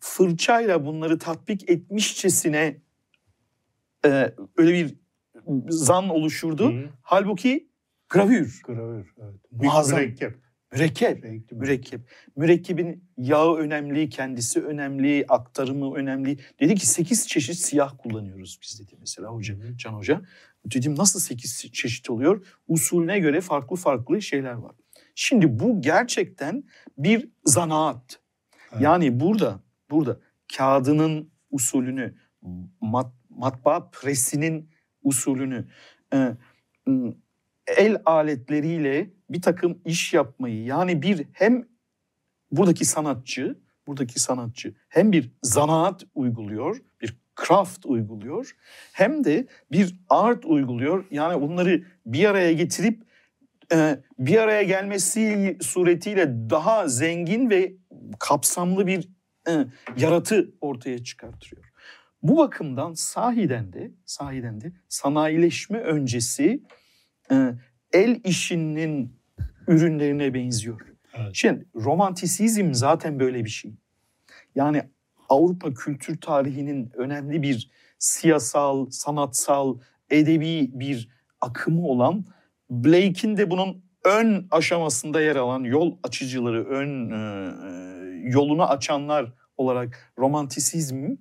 [0.00, 2.76] fırçayla bunları tatbik etmişçesine
[4.04, 4.94] e, öyle bir
[5.68, 6.72] zan oluşurdu.
[6.72, 6.88] Hı.
[7.02, 7.68] Halbuki
[8.08, 9.14] gravür, Gravür.
[9.22, 9.34] Evet.
[9.50, 9.98] Muazzam.
[9.98, 10.38] Mürekkep.
[10.72, 11.24] mürekkep.
[11.24, 12.00] Renkli Mürekkep.
[12.36, 16.38] Mürekkebin yağı önemli, kendisi önemli, aktarımı önemli.
[16.60, 19.76] Dedi ki 8 çeşit siyah kullanıyoruz biz dedi mesela hoca, hı.
[19.76, 20.22] Can Hoca.
[20.74, 22.46] Dedim nasıl 8 çeşit oluyor?
[22.68, 24.76] Usulüne göre farklı farklı şeyler var.
[25.14, 26.64] Şimdi bu gerçekten
[26.98, 28.20] bir zanaat.
[28.72, 28.82] Evet.
[28.82, 30.20] Yani burada burada
[30.56, 32.14] kağıdının usulünü,
[32.80, 34.70] mat, matbaa presinin
[35.02, 35.68] usulünü,
[36.12, 36.36] e,
[37.66, 41.68] el aletleriyle bir takım iş yapmayı yani bir hem
[42.52, 47.16] buradaki sanatçı, buradaki sanatçı hem bir zanaat uyguluyor, bir
[47.46, 48.56] craft uyguluyor
[48.92, 51.04] hem de bir art uyguluyor.
[51.10, 53.02] Yani bunları bir araya getirip
[53.72, 57.72] e, bir araya gelmesi suretiyle daha zengin ve
[58.18, 59.08] kapsamlı bir
[59.48, 59.52] e,
[59.96, 61.73] yaratı ortaya çıkartıyor.
[62.24, 66.62] Bu bakımdan sahiden de sahiden de sanayileşme öncesi
[67.30, 67.54] e,
[67.92, 69.20] el işinin
[69.68, 70.80] ürünlerine benziyor.
[71.14, 71.30] Evet.
[71.32, 73.74] Şimdi romantisizm zaten böyle bir şey.
[74.54, 74.82] Yani
[75.28, 79.78] Avrupa kültür tarihinin önemli bir siyasal, sanatsal,
[80.10, 81.08] edebi bir
[81.40, 82.24] akımı olan
[82.70, 87.20] Blake'in de bunun ön aşamasında yer alan yol açıcıları, ön e,
[88.30, 91.20] yolunu açanlar olarak romantisizmin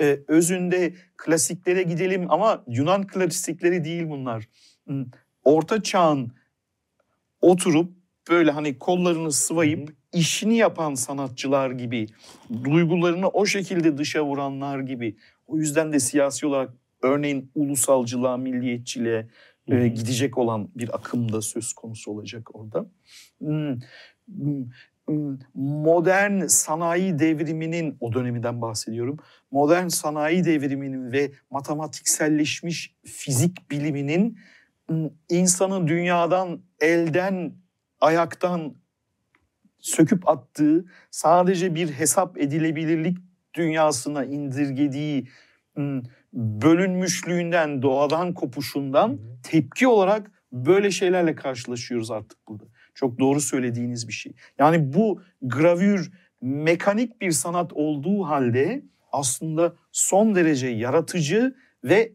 [0.00, 4.48] e, özünde klasiklere gidelim ama Yunan klasikleri değil bunlar.
[4.86, 5.04] Hmm,
[5.44, 6.32] Orta çağın
[7.40, 7.92] oturup
[8.30, 12.06] böyle hani kollarını sıvayıp işini yapan sanatçılar gibi,
[12.64, 15.16] duygularını o şekilde dışa vuranlar gibi.
[15.46, 19.28] O yüzden de siyasi olarak örneğin ulusalcılığa, milliyetçiliğe
[19.68, 22.86] e, gidecek olan bir akım da söz konusu olacak orada.
[23.38, 23.78] Hmm,
[24.26, 24.64] hmm,
[25.54, 29.16] Modern sanayi devriminin, o döneminden bahsediyorum.
[29.50, 34.38] Modern sanayi devriminin ve matematikselleşmiş fizik biliminin
[34.86, 37.52] hmm, insanı dünyadan, elden,
[38.00, 38.74] ayaktan
[39.78, 43.18] söküp attığı, sadece bir hesap edilebilirlik
[43.54, 45.28] dünyasına indirgediği
[45.74, 52.64] hmm, bölünmüşlüğünden, doğadan kopuşundan tepki olarak böyle şeylerle karşılaşıyoruz artık burada.
[52.98, 54.32] Çok doğru söylediğiniz bir şey.
[54.58, 58.82] Yani bu gravür mekanik bir sanat olduğu halde
[59.12, 62.12] aslında son derece yaratıcı ve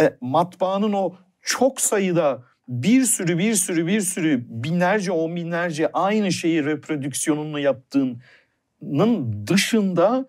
[0.00, 6.32] e, matbaanın o çok sayıda bir sürü bir sürü bir sürü binlerce on binlerce aynı
[6.32, 10.28] şeyi reprodüksiyonunu yaptığının dışında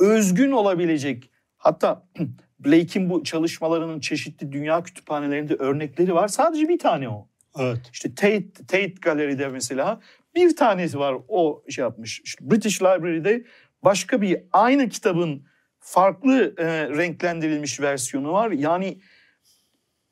[0.00, 2.06] özgün olabilecek hatta
[2.58, 6.28] Blake'in bu çalışmalarının çeşitli dünya kütüphanelerinde örnekleri var.
[6.28, 7.28] Sadece bir tane o.
[7.58, 7.78] Evet.
[7.92, 10.00] İşte Tate, Tate Gallery'de mesela
[10.34, 12.20] bir tanesi var o şey yapmış.
[12.24, 13.44] İşte British Library'de
[13.84, 15.46] başka bir aynı kitabın
[15.80, 18.50] farklı e, renklendirilmiş versiyonu var.
[18.50, 18.98] Yani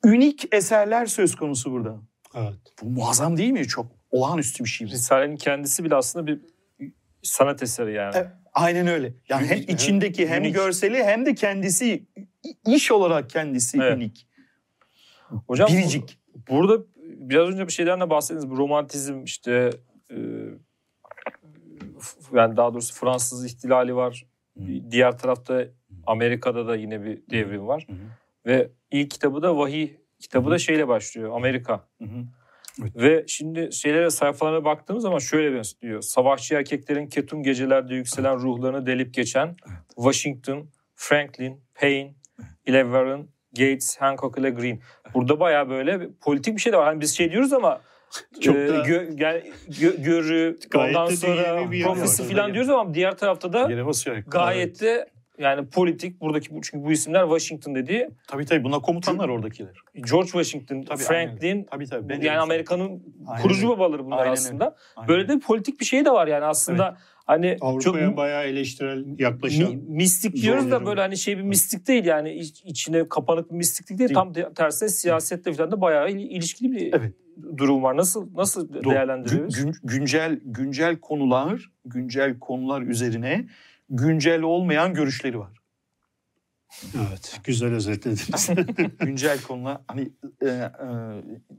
[0.05, 2.01] ünik eserler söz konusu burada.
[2.35, 2.53] Evet.
[2.81, 3.67] Bu muazzam değil mi?
[3.67, 4.91] Çok olağanüstü bir şey bu.
[4.91, 6.39] Risale'nin kendisi bile aslında bir
[7.23, 8.13] sanat eseri yani.
[8.17, 8.27] Evet.
[8.53, 9.13] Aynen öyle.
[9.29, 10.55] Yani hem Ünik, içindeki hem ünik.
[10.55, 12.05] görseli hem de kendisi
[12.67, 13.97] iş olarak kendisi Evet.
[13.97, 14.27] ünik.
[15.47, 16.19] Hocam bu- Biricik.
[16.49, 16.83] burada
[17.29, 18.49] biraz önce bir şeyden de bahsettiniz.
[18.49, 19.69] Bu romantizm işte
[20.11, 20.17] e,
[22.33, 24.25] yani daha doğrusu Fransız ihtilali var.
[24.91, 25.65] Diğer tarafta
[26.05, 27.87] Amerika'da da yine bir devrim var.
[27.89, 27.97] Hı hı.
[28.45, 31.35] Ve ilk kitabı da Vahiy kitabı da şeyle başlıyor.
[31.35, 31.87] Amerika.
[32.01, 32.23] Hı hı.
[32.95, 36.01] Ve şimdi şeylere sayfalarına baktığımız zaman şöyle diyor.
[36.01, 39.55] Savaşçı erkeklerin ketum gecelerde yükselen ruhlarını delip geçen
[39.95, 42.13] Washington, Franklin, Payne,
[42.65, 44.79] ile Warren, Gates, Hancock ile Green.
[45.13, 46.85] Burada bayağı böyle bir politik bir şey de var.
[46.85, 47.81] Hani biz şey diyoruz ama
[48.41, 53.53] Çok e, da- gö- yani gö- görü, ondan sonra profesi falan diyoruz ama diğer tarafta
[53.53, 53.69] da
[54.27, 59.29] gayet de yani politik buradaki bu çünkü bu isimler Washington dediği Tabii tabii buna komutanlar
[59.29, 59.75] oradakiler.
[60.09, 62.09] George Washington, Tabii, Franklin Tabii tabii.
[62.09, 64.75] Ben de yani öyle Amerika'nın Aynen kurucu babaları bunlar Aynen aslında.
[64.95, 65.07] Aynen.
[65.07, 69.15] Böyle de politik bir şey de var yani aslında hani Avrupa'ya çok bayağı eleştirel mi-
[69.19, 73.55] yaklaşan mistik diyoruz da böyle hani şey bir mistik değil yani iç- içine kapanık bir
[73.55, 74.09] mistiklik değil.
[74.09, 74.15] Değil.
[74.15, 77.13] Tam de- tersine siyasetle falan da bayağı il- ilişkili bir Evet.
[77.57, 77.97] durum var.
[77.97, 78.89] Nasıl nasıl Doğru.
[78.89, 79.55] değerlendiriyoruz?
[79.55, 83.47] Gün- gün- güncel güncel konular, güncel konular üzerine
[83.89, 85.51] güncel olmayan görüşleri var.
[86.95, 88.49] evet güzel özetlediniz.
[88.99, 90.09] güncel konular hani
[90.41, 90.69] e, e,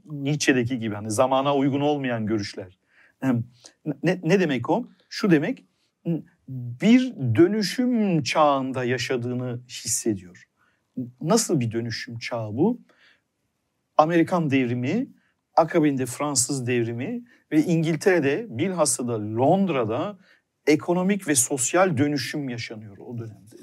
[0.05, 2.77] Nietzsche'deki gibi hani zamana uygun olmayan görüşler.
[4.03, 4.87] Ne, ne demek o?
[5.09, 5.65] Şu demek
[6.47, 10.47] bir dönüşüm çağında yaşadığını hissediyor.
[11.21, 12.81] Nasıl bir dönüşüm çağı bu?
[13.97, 15.07] Amerikan devrimi,
[15.55, 20.19] akabinde Fransız devrimi ve İngiltere'de bilhassa da Londra'da
[20.67, 23.55] ekonomik ve sosyal dönüşüm yaşanıyor o dönemde.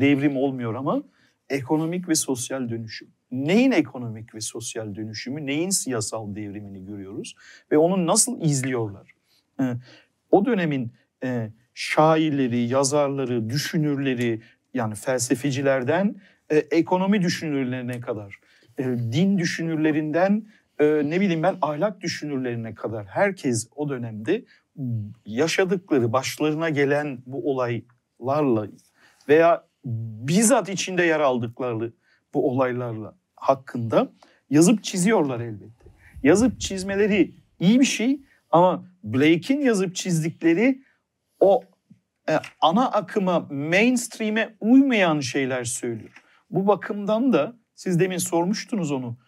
[0.00, 1.02] Devrim olmuyor ama
[1.48, 3.08] ekonomik ve sosyal dönüşüm.
[3.30, 7.34] Neyin ekonomik ve sosyal dönüşümü, neyin siyasal devrimini görüyoruz
[7.70, 9.14] ve onu nasıl izliyorlar?
[10.34, 10.92] O dönemin
[11.24, 14.40] e, şairleri, yazarları, düşünürleri
[14.74, 16.14] yani felsefecilerden
[16.50, 18.38] e, ekonomi düşünürlerine kadar,
[18.78, 20.46] e, din düşünürlerinden
[20.78, 24.44] e, ne bileyim ben ahlak düşünürlerine kadar herkes o dönemde
[25.26, 28.66] yaşadıkları, başlarına gelen bu olaylarla
[29.28, 29.64] veya
[30.28, 31.92] bizzat içinde yer aldıkları
[32.34, 34.12] bu olaylarla hakkında
[34.50, 35.84] yazıp çiziyorlar elbette.
[36.22, 38.20] Yazıp çizmeleri iyi bir şey
[38.50, 40.82] ama Blake'in yazıp çizdikleri
[41.40, 41.62] o
[42.28, 46.22] e, ana akıma, mainstream'e uymayan şeyler söylüyor.
[46.50, 49.18] Bu bakımdan da siz demin sormuştunuz onu.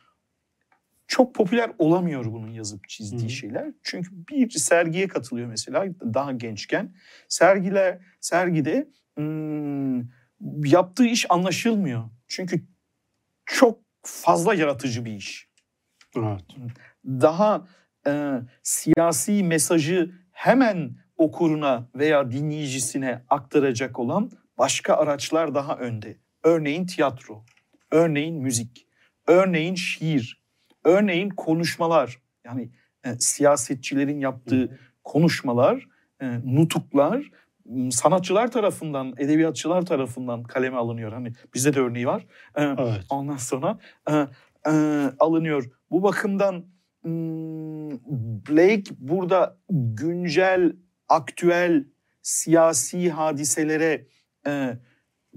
[1.09, 3.31] Çok popüler olamıyor bunun yazıp çizdiği Hı hı.
[3.31, 3.73] şeyler.
[3.83, 6.95] Çünkü bir sergiye katılıyor mesela daha gençken.
[7.29, 10.01] Sergiler sergide hmm,
[10.65, 12.11] yaptığı iş anlaşılmıyor.
[12.29, 12.67] Çünkü
[13.45, 15.49] çok fazla yaratıcı bir iş.
[16.59, 16.73] evet.
[17.05, 17.69] Daha
[18.07, 26.16] e, siyasi mesajı hemen okuruna veya dinleyicisine aktaracak olan başka araçlar daha önde.
[26.45, 27.45] Örneğin tiyatro,
[27.90, 28.87] örneğin müzik,
[29.27, 30.42] örneğin şiir,
[30.85, 32.19] örneğin konuşmalar.
[32.45, 32.71] Yani
[33.05, 35.88] e, siyasetçilerin yaptığı konuşmalar,
[36.23, 37.31] e, nutuklar
[37.90, 41.12] sanatçılar tarafından, edebiyatçılar tarafından kaleme alınıyor.
[41.12, 42.27] Hani bizde de örneği var.
[42.57, 43.05] E, Evet.
[43.11, 43.79] Ondan sonra
[44.11, 44.27] e,
[44.66, 44.73] e,
[45.19, 45.71] alınıyor.
[45.90, 46.64] Bu bakımdan
[48.49, 50.73] Blake burada güncel,
[51.09, 51.85] aktüel
[52.23, 54.07] siyasi hadiselere
[54.47, 54.79] e,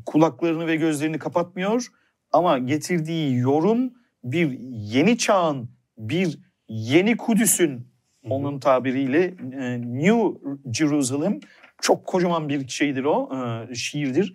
[0.06, 1.88] kulaklarını ve gözlerini kapatmıyor.
[2.32, 7.88] Ama getirdiği yorum bir yeni çağın, bir yeni Kudüs'ün
[8.30, 10.40] onun tabiriyle e, New
[10.74, 11.40] Jerusalem
[11.82, 14.34] çok kocaman bir şeydir o, e, şiirdir.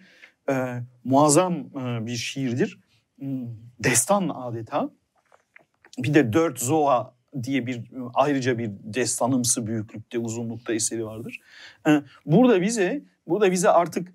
[0.51, 0.55] E,
[1.05, 2.81] muazzam e, bir şiirdir.
[3.19, 3.47] Hmm,
[3.85, 4.91] Destan adeta.
[5.99, 7.83] Bir de Dört Zoa diye bir
[8.15, 11.41] ayrıca bir destanımsı büyüklükte, uzunlukta eseri vardır.
[11.89, 14.13] E, Burada bize, burada bize artık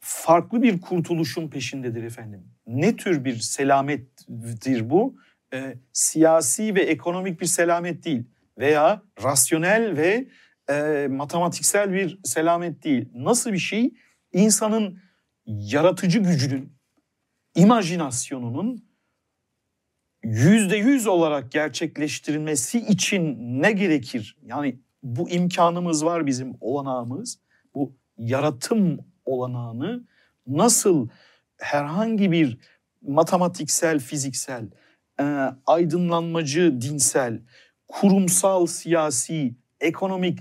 [0.00, 2.44] farklı bir kurtuluşun peşindedir efendim.
[2.66, 5.16] Ne tür bir selamettir bu?
[5.54, 8.24] E, siyasi ve ekonomik bir selamet değil
[8.58, 10.28] veya rasyonel ve
[10.70, 13.08] e, matematiksel bir selamet değil.
[13.14, 13.94] Nasıl bir şey?
[14.32, 15.00] İnsanın
[15.46, 16.72] yaratıcı gücünün,
[17.54, 18.87] imajinasyonunun
[20.28, 24.36] yüzde yüz olarak gerçekleştirilmesi için ne gerekir?
[24.42, 27.38] Yani bu imkanımız var bizim olanağımız.
[27.74, 30.04] Bu yaratım olanağını
[30.46, 31.08] nasıl
[31.58, 32.58] herhangi bir
[33.02, 34.68] matematiksel, fiziksel,
[35.20, 35.24] e,
[35.66, 37.42] aydınlanmacı, dinsel,
[37.88, 40.38] kurumsal, siyasi, ekonomik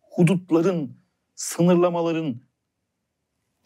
[0.00, 0.96] hudutların,
[1.34, 2.40] sınırlamaların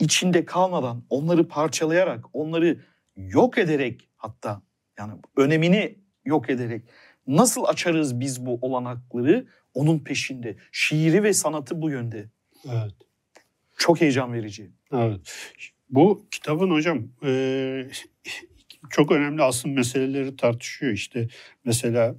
[0.01, 2.81] içinde kalmadan, onları parçalayarak, onları
[3.17, 4.63] yok ederek hatta
[4.99, 6.83] yani önemini yok ederek
[7.27, 10.57] nasıl açarız biz bu olanakları onun peşinde.
[10.73, 12.31] Şiiri ve sanatı bu yönde.
[12.65, 12.95] Evet.
[13.77, 14.71] Çok heyecan verici.
[14.93, 15.21] Evet.
[15.91, 17.89] Bu kitabın hocam e,
[18.91, 20.93] çok önemli asıl meseleleri tartışıyor.
[20.93, 21.29] İşte
[21.65, 22.17] mesela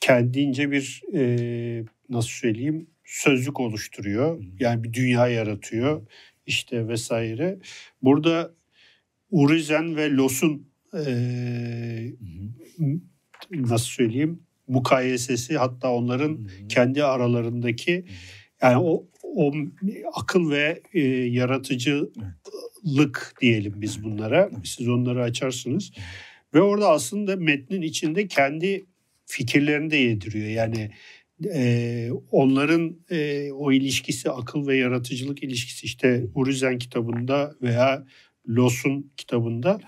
[0.00, 4.42] kendince bir e, nasıl söyleyeyim sözlük oluşturuyor.
[4.58, 6.06] Yani bir dünya yaratıyor
[6.46, 7.58] işte vesaire.
[8.02, 8.54] Burada
[9.30, 12.12] Urizen ve Los'un e,
[13.50, 14.42] nasıl söyleyeyim?
[14.68, 18.04] Mukayesesi hatta onların kendi aralarındaki
[18.62, 19.52] yani o, o
[20.14, 24.50] akıl ve e, yaratıcılık diyelim biz bunlara.
[24.64, 25.92] Siz onları açarsınız.
[26.54, 28.86] Ve orada aslında metnin içinde kendi
[29.26, 30.48] fikirlerini de yediriyor.
[30.48, 30.90] Yani
[31.54, 38.06] e, onların e, o ilişkisi akıl ve yaratıcılık ilişkisi işte Urizen kitabında veya
[38.48, 39.80] Los'un kitabında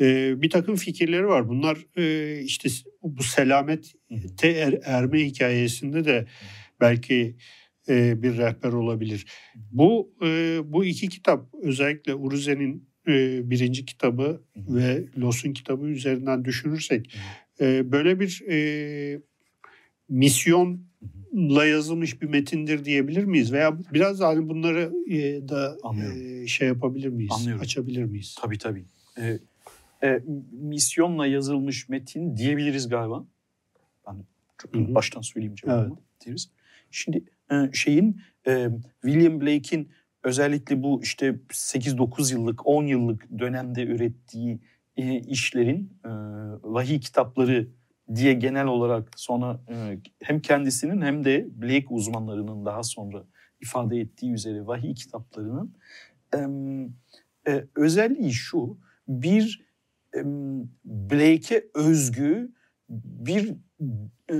[0.00, 1.48] e, bir takım fikirleri var.
[1.48, 2.68] Bunlar e, işte
[3.02, 6.26] bu selamete er, erme hikayesinde de
[6.80, 7.36] belki
[7.88, 9.26] e, bir rehber olabilir.
[9.72, 17.14] Bu e, bu iki kitap özellikle Uruzen'in e, birinci kitabı ve Los'un kitabı üzerinden düşünürsek
[17.60, 19.20] e, böyle bir e,
[20.08, 23.52] misyonla yazılmış bir metindir diyebilir miyiz?
[23.52, 27.32] Veya biraz hani bunları e, da e, şey yapabilir miyiz?
[27.34, 27.62] Anlıyorum.
[27.62, 28.36] Açabilir miyiz?
[28.40, 28.84] Tabii tabii.
[29.20, 29.38] E,
[30.02, 33.24] e, misyonla yazılmış metin diyebiliriz galiba.
[34.06, 34.24] Ben
[34.58, 34.94] çok Hı hı.
[34.94, 35.98] baştan söyleyeyim cevabımı.
[36.26, 36.50] Deriz.
[36.90, 38.68] Şimdi e, şeyin e,
[39.02, 39.88] William Blake'in
[40.22, 44.58] özellikle bu işte 8-9 yıllık 10 yıllık dönemde ürettiği
[44.96, 46.08] e, işlerin e,
[46.62, 47.68] vahiy kitapları
[48.14, 53.24] diye genel olarak sonra e, hem kendisinin hem de Blake uzmanlarının daha sonra
[53.60, 55.74] ifade ettiği üzere vahiy kitaplarının
[56.34, 56.38] e,
[57.52, 59.67] e, özelliği şu bir
[60.84, 62.52] Blake'e özgü
[62.88, 63.54] bir
[64.30, 64.34] e,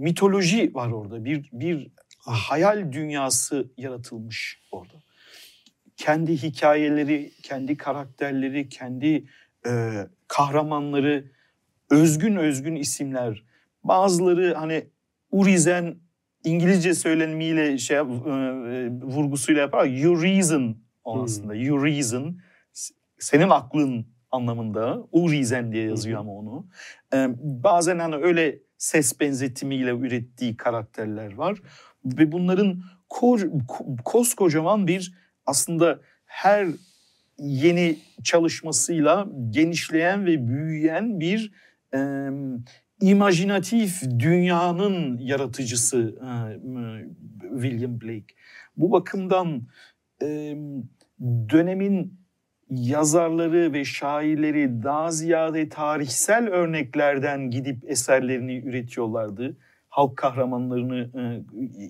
[0.00, 4.94] mitoloji var orada bir bir hayal dünyası yaratılmış orada
[5.96, 9.24] kendi hikayeleri kendi karakterleri kendi
[9.66, 9.92] e,
[10.28, 11.30] kahramanları
[11.90, 13.44] özgün özgün isimler.
[13.84, 14.86] Bazıları hani
[15.30, 15.96] Urizen
[16.44, 18.04] İngilizce söylenimiyle şey e, e,
[19.02, 19.84] vurgusuyla yapar.
[19.86, 21.22] You reason o Hmm.
[21.24, 21.54] aslında.
[21.54, 22.40] You reason.
[22.72, 25.06] S- Senin aklın anlamında.
[25.12, 26.66] Urizen diye yazıyor ama onu.
[27.14, 31.58] E, bazen hani öyle ses benzetimiyle ürettiği karakterler var.
[32.04, 33.62] Ve bunların ko-
[34.04, 35.14] koskocaman bir
[35.46, 36.68] aslında her
[37.38, 41.52] yeni çalışmasıyla genişleyen ve büyüyen bir
[41.94, 42.28] e,
[43.00, 46.32] imajinatif dünyanın yaratıcısı e,
[47.62, 48.34] William Blake.
[48.76, 49.62] Bu bakımdan
[50.22, 50.56] e,
[51.50, 52.20] dönemin
[52.70, 59.56] yazarları ve şairleri daha ziyade tarihsel örneklerden gidip eserlerini üretiyorlardı.
[59.88, 61.42] Halk kahramanlarını e,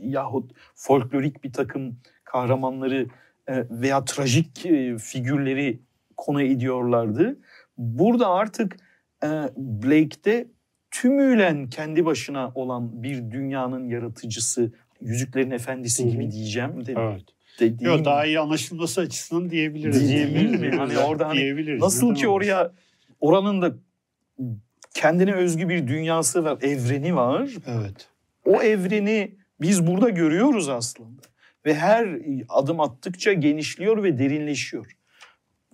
[0.02, 3.06] yahut folklorik bir takım kahramanları
[3.48, 5.80] e, veya trajik e, figürleri
[6.16, 7.38] konu ediyorlardı.
[7.78, 8.76] Burada artık
[9.22, 10.48] e, Blake'de
[10.90, 16.10] tümülen kendi başına olan bir dünyanın yaratıcısı, Yüzüklerin Efendisi Hı hı.
[16.10, 16.86] gibi diyeceğim.
[16.86, 17.24] De, Evet.
[17.60, 20.08] Dediğim Yok daha iyi anlaşılması açısından diyebiliriz.
[20.08, 20.76] Diyebilir mi?
[20.76, 21.80] Hani orada hani Diyebiliriz.
[21.82, 22.72] Nasıl ki oraya
[23.20, 23.74] oranın da
[24.94, 27.50] kendine özgü bir dünyası var, evreni var.
[27.66, 28.08] Evet.
[28.44, 31.22] O evreni biz burada görüyoruz aslında.
[31.66, 32.08] Ve her
[32.48, 34.96] adım attıkça genişliyor ve derinleşiyor.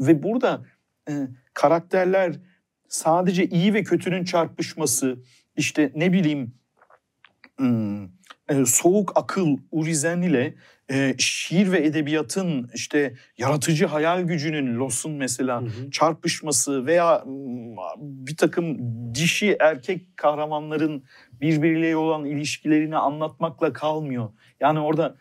[0.01, 0.62] Ve burada
[1.09, 1.12] e,
[1.55, 2.37] karakterler
[2.88, 5.18] sadece iyi ve kötünün çarpışması,
[5.57, 6.55] işte ne bileyim
[7.57, 8.05] hmm,
[8.49, 10.55] e, soğuk akıl Urizen ile
[10.90, 15.90] e, şiir ve edebiyatın işte yaratıcı hayal gücünün Los'un mesela Hı hı.
[15.90, 17.25] çarpışması veya
[17.99, 18.79] bir takım
[19.14, 21.05] dişi erkek kahramanların
[21.40, 24.29] birbiriyle olan ilişkilerini anlatmakla kalmıyor.
[24.61, 25.16] Yani orada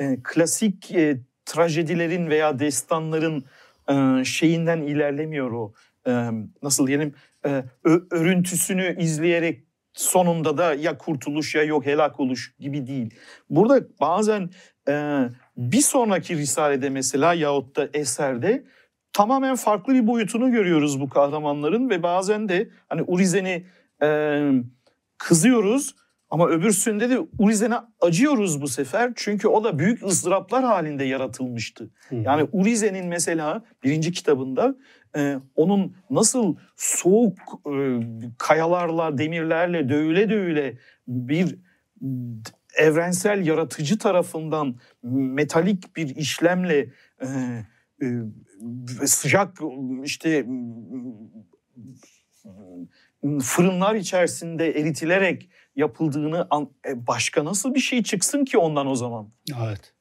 [0.00, 3.44] e, klasik e, trajedilerin veya destanların
[3.90, 5.72] e, şeyinden ilerlemiyor o.
[6.06, 6.30] E,
[6.62, 7.14] nasıl diyelim
[7.46, 9.65] e, ö- örüntüsünü izleyerek
[9.96, 13.14] sonunda da ya kurtuluş ya yok helak oluş gibi değil.
[13.50, 14.50] Burada bazen
[14.88, 15.22] e,
[15.56, 18.64] bir sonraki risalede mesela yahut da eserde
[19.12, 23.66] tamamen farklı bir boyutunu görüyoruz bu kahramanların ve bazen de hani Urizen'i
[24.02, 24.40] e,
[25.18, 25.94] kızıyoruz
[26.30, 31.90] ama öbürsünde de Urizen'e acıyoruz bu sefer çünkü o da büyük ızdıraplar halinde yaratılmıştı.
[32.08, 32.14] Hı.
[32.14, 34.74] Yani Urizen'in mesela birinci kitabında
[35.16, 38.00] e, onun nasıl soğuk e,
[38.38, 41.58] kayalarla, demirlerle dövüle dövüle bir
[42.76, 46.90] evrensel yaratıcı tarafından metalik bir işlemle
[47.22, 47.26] e,
[48.02, 48.06] e,
[49.06, 49.58] sıcak
[50.04, 50.46] işte
[53.40, 59.28] fırınlar içerisinde eritilerek yapıldığını an- e, başka nasıl bir şey çıksın ki ondan o zaman?
[59.58, 59.92] Evet.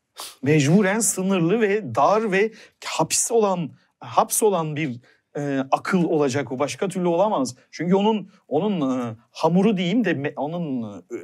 [0.41, 2.51] mecburen sınırlı ve dar ve
[2.85, 4.99] hapis olan haps olan bir
[5.37, 7.55] e, akıl olacak o başka türlü olamaz.
[7.71, 11.15] Çünkü onun onun e, hamuru diyeyim de onun e,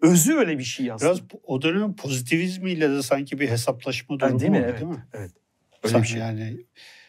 [0.00, 1.12] özü öyle bir şey aslında.
[1.12, 4.58] Biraz o dönemin pozitivizmiyle de sanki bir hesaplaşma durumu değil mi?
[4.58, 4.80] var Evet.
[4.80, 5.06] değil mi?
[5.12, 5.30] Evet.
[5.82, 6.20] Öyle bir şey.
[6.20, 6.66] Yani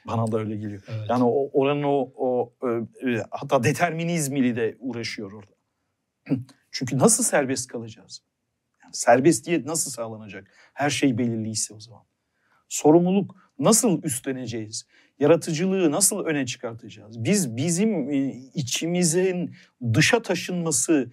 [0.07, 0.83] Bana da öyle geliyor.
[0.87, 1.09] evet.
[1.09, 5.51] Yani o oranın o, o e, e, hatta determinizmiyle de uğraşıyor orada.
[6.71, 8.21] Çünkü nasıl serbest kalacağız?
[8.83, 10.47] Yani serbestiyet nasıl sağlanacak?
[10.73, 12.03] Her şey belirliyse o zaman.
[12.69, 14.85] Sorumluluk nasıl üstleneceğiz?
[15.19, 17.23] Yaratıcılığı nasıl öne çıkartacağız?
[17.23, 19.55] Biz bizim e, içimizin
[19.93, 21.11] dışa taşınması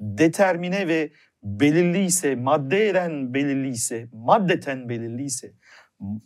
[0.00, 1.10] determine ve
[1.42, 5.52] belirliyse, maddeden belirliyse, maddeten belirliyse,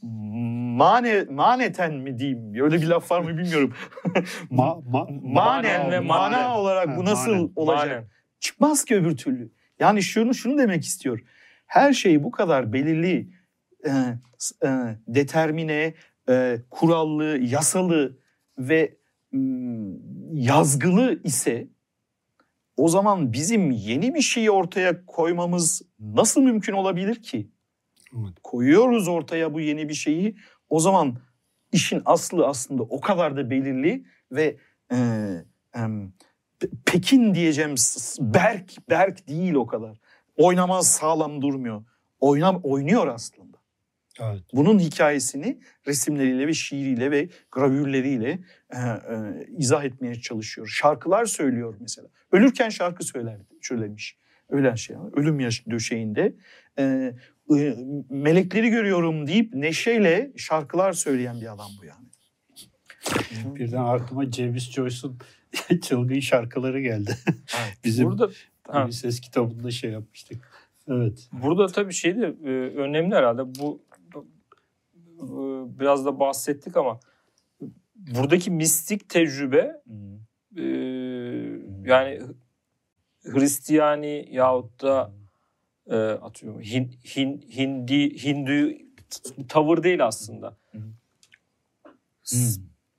[0.03, 2.55] mane, maneten mi diyeyim?
[2.65, 3.75] Öyle bir laf var mı bilmiyorum.
[4.51, 6.51] Ma, ma, manen ve mana manen.
[6.51, 7.53] olarak bu nasıl manen.
[7.57, 7.89] olacak?
[7.89, 8.05] Manen.
[8.41, 9.53] Çıkmaz ki öbür türlü.
[9.79, 11.21] Yani şunu şunu demek istiyor.
[11.67, 13.31] Her şey bu kadar belirli,
[13.85, 13.91] e,
[14.66, 14.68] e,
[15.09, 15.95] determine,
[16.28, 18.18] e, kurallı, yasalı
[18.59, 18.97] ve
[19.32, 21.68] mm, yazgılı ise
[22.76, 27.49] o zaman bizim yeni bir şeyi ortaya koymamız nasıl mümkün olabilir ki?
[28.18, 28.35] Evet.
[28.43, 30.37] Koyuyoruz ortaya bu yeni bir şeyi.
[30.68, 31.16] O zaman
[31.72, 34.57] işin aslı aslında o kadar da belirli ve
[34.93, 34.97] e,
[36.61, 37.74] Pe- Pekin diyeceğim
[38.20, 39.99] Berk Berk değil o kadar.
[40.37, 41.85] Oynamaz sağlam durmuyor.
[42.20, 43.43] Oynam oynuyor aslında.
[44.21, 44.43] Evet.
[44.55, 48.39] Bunun hikayesini resimleriyle ve şiiriyle ve gravürleriyle
[48.71, 50.67] e, e, izah etmeye çalışıyor.
[50.67, 52.09] Şarkılar söylüyor mesela.
[52.33, 54.17] Ölürken şarkı söylerdi, söylemiş.
[54.49, 56.35] Ölen şey, ölüm yaş döşeğinde.
[56.79, 57.15] E,
[57.57, 57.77] e,
[58.11, 62.05] melekleri görüyorum deyip neşeyle şarkılar söyleyen bir adam bu yani.
[63.57, 65.19] Birden aklıma James Joyce'un
[65.83, 67.17] çılgın şarkıları geldi.
[67.85, 68.31] Bizim Burada
[68.69, 68.87] Ha.
[68.87, 70.51] bir ses kitabında şey yapmıştık.
[70.89, 71.29] Evet.
[71.33, 73.43] Burada tabii şey de e, önemli herhalde.
[73.59, 73.83] Bu
[75.79, 77.01] biraz da bahsettik ama
[77.97, 79.83] buradaki mistik tecrübe
[80.57, 80.62] e,
[81.85, 82.20] yani
[83.25, 85.12] Hristiyani yahut da
[85.87, 88.75] e, atıyorum Hin, Hin, Hindi Hindu
[89.49, 90.57] tavır değil aslında.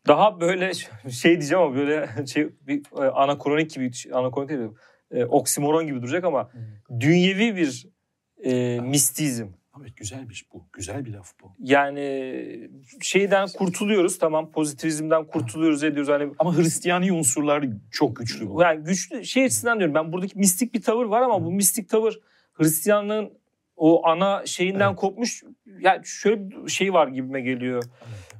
[0.07, 0.71] Daha böyle
[1.11, 4.69] şey diyeceğim ama böyle şey bir e, anakronik gibi anakronik değil de,
[5.11, 6.51] e, oksimoron gibi duracak ama
[6.99, 7.87] dünyevi bir
[8.43, 9.47] e, mistizm.
[9.81, 10.63] Evet güzelmiş bu.
[10.73, 11.51] Güzel bir laf bu.
[11.59, 12.69] Yani
[13.01, 18.61] şeyden kurtuluyoruz tamam pozitivizmden kurtuluyoruz ediyoruz hani Ama Hristiyani unsurlar çok güçlü bu.
[18.61, 22.19] yani güçlü şey açısından diyorum ben buradaki mistik bir tavır var ama bu mistik tavır
[22.53, 23.33] Hristiyanlığın
[23.77, 24.95] o ana şeyinden Evet.
[24.99, 25.43] kopmuş
[25.79, 27.83] yani şöyle bir şey var gibime geliyor.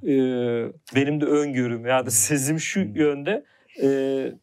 [0.03, 3.45] Ee, benim de öngörüm ya da sezim şu yönde.
[3.83, 4.33] Ee,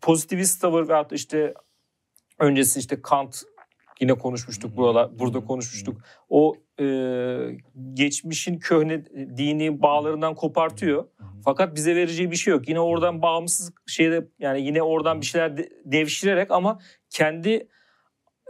[0.00, 1.54] pozitivist tavır veyahut işte
[2.38, 3.42] öncesi işte Kant
[4.00, 4.76] yine konuşmuştuk Hmm.
[4.76, 6.00] buralar burada konuşmuştuk.
[6.28, 6.84] O e,
[7.94, 9.04] geçmişin köhne
[9.36, 11.04] dini bağlarından kopartıyor.
[11.44, 12.68] Fakat bize vereceği bir şey yok.
[12.68, 16.78] Yine oradan bağımsız şeyde yani yine oradan bir şeyler de- devşirerek ama
[17.10, 17.68] kendi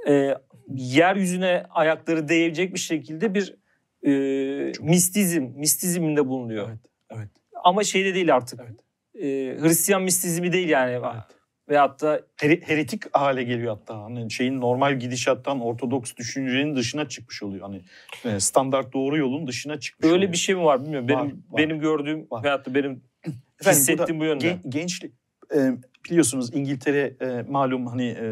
[0.08, 0.34] e,
[0.74, 3.56] yeryüzüne ayakları değecek bir şekilde bir
[4.02, 6.68] e, Çok- mistizm, mistizminde bulunuyor.
[6.68, 6.78] Evet,
[7.10, 7.28] evet.
[7.64, 8.60] Ama şeyde değil artık.
[8.60, 8.80] Evet.
[9.24, 9.26] E,
[9.62, 10.90] Hristiyan mistizmi değil yani.
[10.92, 11.37] Evet.
[11.68, 14.02] Veyahut da Here- heretik hale geliyor hatta.
[14.02, 17.62] Hani şeyin normal gidişattan ortodoks düşüncenin dışına çıkmış oluyor.
[17.62, 17.82] Hani
[18.24, 20.32] e, standart doğru yolun dışına çıkmış öyle oluyor.
[20.32, 21.08] bir şey mi var bilmiyorum.
[21.08, 21.58] Benim Var, var.
[21.58, 22.44] benim gördüğüm Var.
[22.44, 23.02] veyahut da benim
[23.60, 24.48] Efendim, hissettiğim bu yönde.
[24.48, 25.12] Gen- gençlik
[25.54, 25.72] e,
[26.08, 28.22] biliyorsunuz İngiltere e, malum hani e,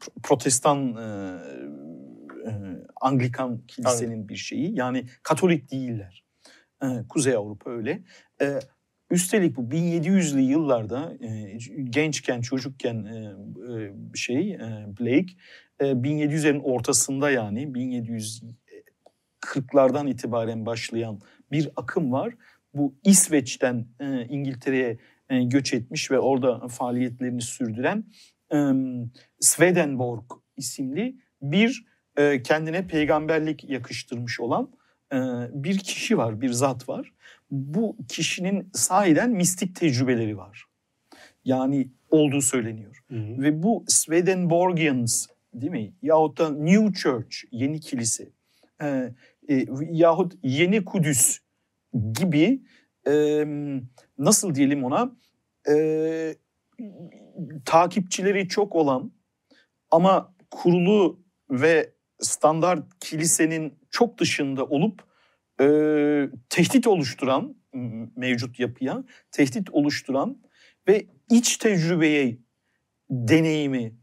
[0.00, 1.02] pro- protestan e,
[2.48, 2.52] e,
[3.00, 4.78] Anglikan kilisenin bir şeyi.
[4.78, 6.24] Yani Katolik değiller.
[6.82, 8.02] E, Kuzey Avrupa öyle.
[8.42, 8.58] E,
[9.10, 13.16] üstelik bu 1700'lü yıllarda e, gençken çocukken e,
[13.72, 15.32] e, şey e, Blake
[15.80, 17.62] e, 1700'lerin ortasında yani
[19.42, 21.20] 1740'lardan itibaren başlayan
[21.52, 22.34] bir akım var
[22.74, 24.98] bu İsveç'ten e, İngiltere'ye
[25.30, 28.04] e, göç etmiş ve orada faaliyetlerini sürdüren
[28.52, 28.58] e,
[29.40, 30.24] Swedenborg
[30.56, 31.84] isimli bir
[32.16, 34.70] e, kendine peygamberlik yakıştırmış olan
[35.12, 35.16] e,
[35.52, 37.12] bir kişi var, bir zat var.
[37.50, 40.64] Bu kişinin sahiden mistik tecrübeleri var.
[41.44, 43.04] Yani olduğu söyleniyor.
[43.08, 43.42] Hı hı.
[43.42, 45.92] Ve bu Swedenborgians değil mi?
[46.02, 48.28] Yahut da New Church, yeni kilise
[48.82, 49.12] e,
[49.48, 51.38] e, yahut yeni Kudüs
[52.12, 52.62] gibi
[53.06, 53.44] e,
[54.18, 55.12] nasıl diyelim ona
[55.70, 56.34] e,
[57.64, 59.12] takipçileri çok olan
[59.90, 61.20] ama kurulu
[61.50, 65.07] ve standart kilisenin çok dışında olup
[65.60, 65.66] e,
[66.48, 67.56] tehdit oluşturan
[68.16, 70.38] mevcut yapıya tehdit oluşturan
[70.88, 72.38] ve iç tecrübeye
[73.10, 73.94] deneyimi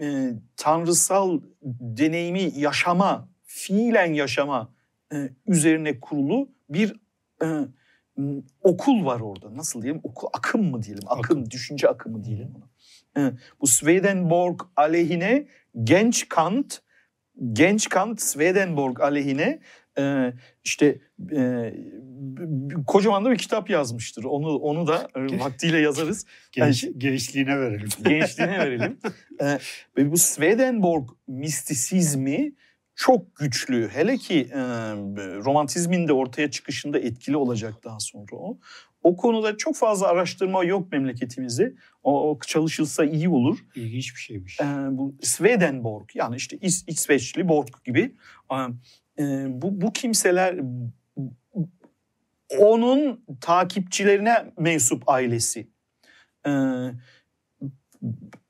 [0.00, 4.74] e, tanrısal deneyimi yaşama fiilen yaşama
[5.12, 6.96] e, üzerine kurulu bir
[7.42, 7.46] e,
[8.60, 9.56] okul var orada.
[9.56, 10.00] Nasıl diyelim?
[10.04, 11.02] Okul akım mı diyelim?
[11.06, 12.68] Akım, düşünce akımı diyelim ona.
[13.26, 15.46] E, bu Swedenborg aleyhine
[15.84, 16.80] genç Kant
[17.52, 19.60] genç Kant Swedenborg aleyhine
[19.98, 20.32] e,
[20.64, 20.98] işte
[21.36, 21.74] e,
[22.86, 24.24] kocaman da bir kitap yazmıştır.
[24.24, 26.26] Onu onu da e, vaktiyle yazarız.
[26.52, 27.88] Genç, gençliğine verelim.
[28.04, 28.98] Gençliğine verelim.
[29.98, 32.52] E, bu Swedenborg mistisizmi
[32.96, 33.88] çok güçlü.
[33.88, 34.58] Hele ki e,
[35.44, 38.58] romantizmin de ortaya çıkışında etkili olacak daha sonra o.
[39.02, 41.74] O konuda çok fazla araştırma yok memleketimizde.
[42.02, 43.58] O, o çalışılsa iyi olur.
[43.74, 44.60] İlginç bir şeymiş.
[44.60, 48.14] E, bu Swedenborg yani işte İs, İsveçli Borg gibi.
[49.18, 50.60] E, bu, bu kimseler
[52.58, 55.68] onun takipçilerine mensup ailesi.
[56.46, 56.50] E,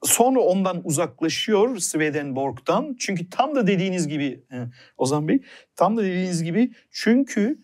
[0.03, 2.97] sonra ondan uzaklaşıyor Swedenborg'dan.
[2.99, 4.57] Çünkü tam da dediğiniz gibi e,
[4.99, 5.41] Ozan Bey,
[5.77, 7.59] tam da dediğiniz gibi çünkü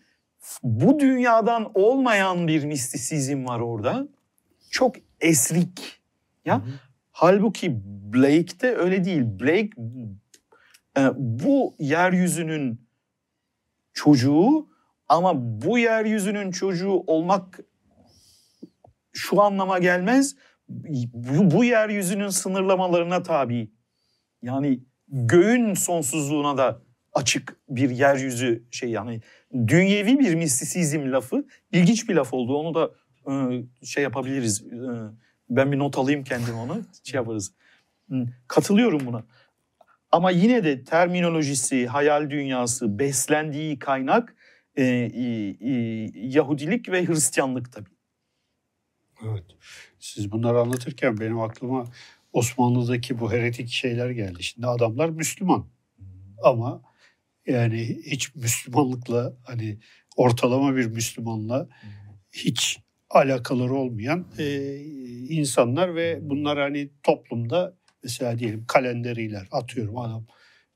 [0.63, 4.07] bu dünyadan olmayan bir mistisizm var orada.
[4.69, 6.01] Çok esrik.
[6.45, 6.71] Ya hı hı.
[7.11, 7.81] halbuki
[8.13, 9.21] Blake'de öyle değil.
[9.39, 9.69] Blake
[10.97, 12.90] e, bu yeryüzünün
[13.93, 14.67] çocuğu
[15.07, 17.59] ama bu yeryüzünün çocuğu olmak
[19.13, 20.35] şu anlama gelmez.
[21.13, 23.71] Bu, bu yeryüzünün sınırlamalarına tabi.
[24.41, 26.81] Yani göğün sonsuzluğuna da
[27.13, 29.21] açık bir yeryüzü şey yani
[29.53, 32.55] dünyevi bir mistisizm lafı ilginç bir laf oldu.
[32.55, 32.91] Onu da
[33.31, 34.61] e, şey yapabiliriz.
[34.61, 34.77] E,
[35.49, 37.53] ben bir not alayım kendim onu şey yaparız.
[38.47, 39.23] Katılıyorum buna.
[40.11, 44.35] Ama yine de terminolojisi, hayal dünyası, beslendiği kaynak
[44.75, 45.71] e, e,
[46.15, 47.89] Yahudilik ve Hristiyanlık tabii.
[49.25, 49.45] Evet.
[49.99, 51.85] Siz bunları anlatırken benim aklıma
[52.33, 54.43] Osmanlı'daki bu heretik şeyler geldi.
[54.43, 55.65] Şimdi adamlar Müslüman.
[56.43, 56.81] Ama
[57.47, 59.79] yani hiç Müslümanlıkla hani
[60.15, 61.69] ortalama bir Müslümanla
[62.31, 64.75] hiç alakaları olmayan e,
[65.29, 70.25] insanlar ve bunlar hani toplumda mesela diyelim kalenderiler atıyorum adam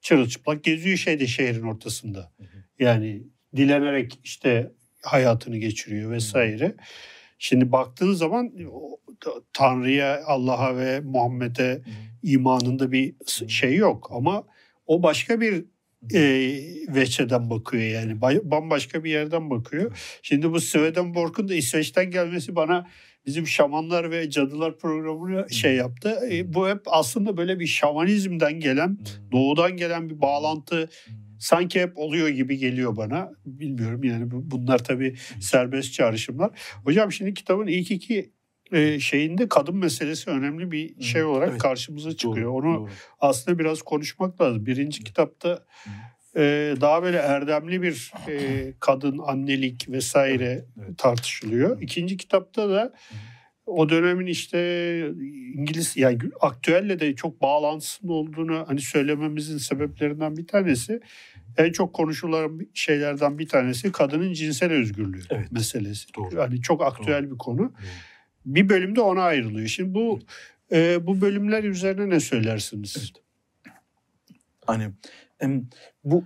[0.01, 2.31] çırılçıplak geziyor şeyde şehrin ortasında.
[2.79, 3.23] Yani
[3.55, 4.71] dilenerek işte
[5.01, 6.75] hayatını geçiriyor vesaire.
[7.37, 8.53] Şimdi baktığın zaman
[9.53, 11.81] Tanrı'ya, Allah'a ve Muhammed'e
[12.23, 13.15] imanında bir
[13.47, 14.43] şey yok ama
[14.87, 15.65] o başka bir
[16.13, 16.21] e,
[16.95, 18.21] veçeden bakıyor yani.
[18.21, 19.97] Bambaşka bir yerden bakıyor.
[20.21, 22.87] Şimdi bu Swedenborg'un da İsveç'ten gelmesi bana
[23.25, 26.19] bizim şamanlar ve cadılar programını şey yaptı.
[26.31, 28.97] E, bu hep aslında böyle bir şamanizmden gelen,
[29.31, 30.89] doğudan gelen bir bağlantı
[31.39, 33.31] sanki hep oluyor gibi geliyor bana.
[33.45, 36.51] Bilmiyorum yani bunlar tabii serbest çağrışımlar.
[36.83, 38.31] Hocam şimdi kitabın ilk iki
[38.71, 41.61] e, şeyinde kadın meselesi önemli bir şey olarak evet.
[41.61, 42.51] karşımıza çıkıyor.
[42.51, 42.89] Doğru, Onu doğru.
[43.19, 44.65] aslında biraz konuşmak lazım.
[44.65, 45.65] Birinci kitapta
[46.35, 50.97] e, daha böyle erdemli bir e, kadın annelik vesaire evet.
[50.97, 51.81] tartışılıyor.
[51.81, 52.93] İkinci kitapta da
[53.65, 54.59] o dönemin işte
[55.53, 61.01] İngiliz yani aktüelle de çok bağlantısının olduğunu hani söylememizin sebeplerinden bir tanesi
[61.57, 65.51] en çok konuşulan şeylerden bir tanesi kadının cinsel özgürlüğü evet.
[65.51, 66.13] meselesi.
[66.15, 66.35] Doğru.
[66.35, 67.31] Yani çok aktüel Doğru.
[67.31, 67.59] bir konu.
[67.59, 67.71] Doğru.
[68.45, 69.67] Bir bölümde ona ayrılıyor.
[69.67, 70.19] Şimdi bu
[70.69, 71.01] evet.
[71.01, 72.95] e, bu bölümler üzerine ne söylersiniz?
[72.99, 73.24] Evet.
[74.67, 74.91] Hani
[76.03, 76.23] bu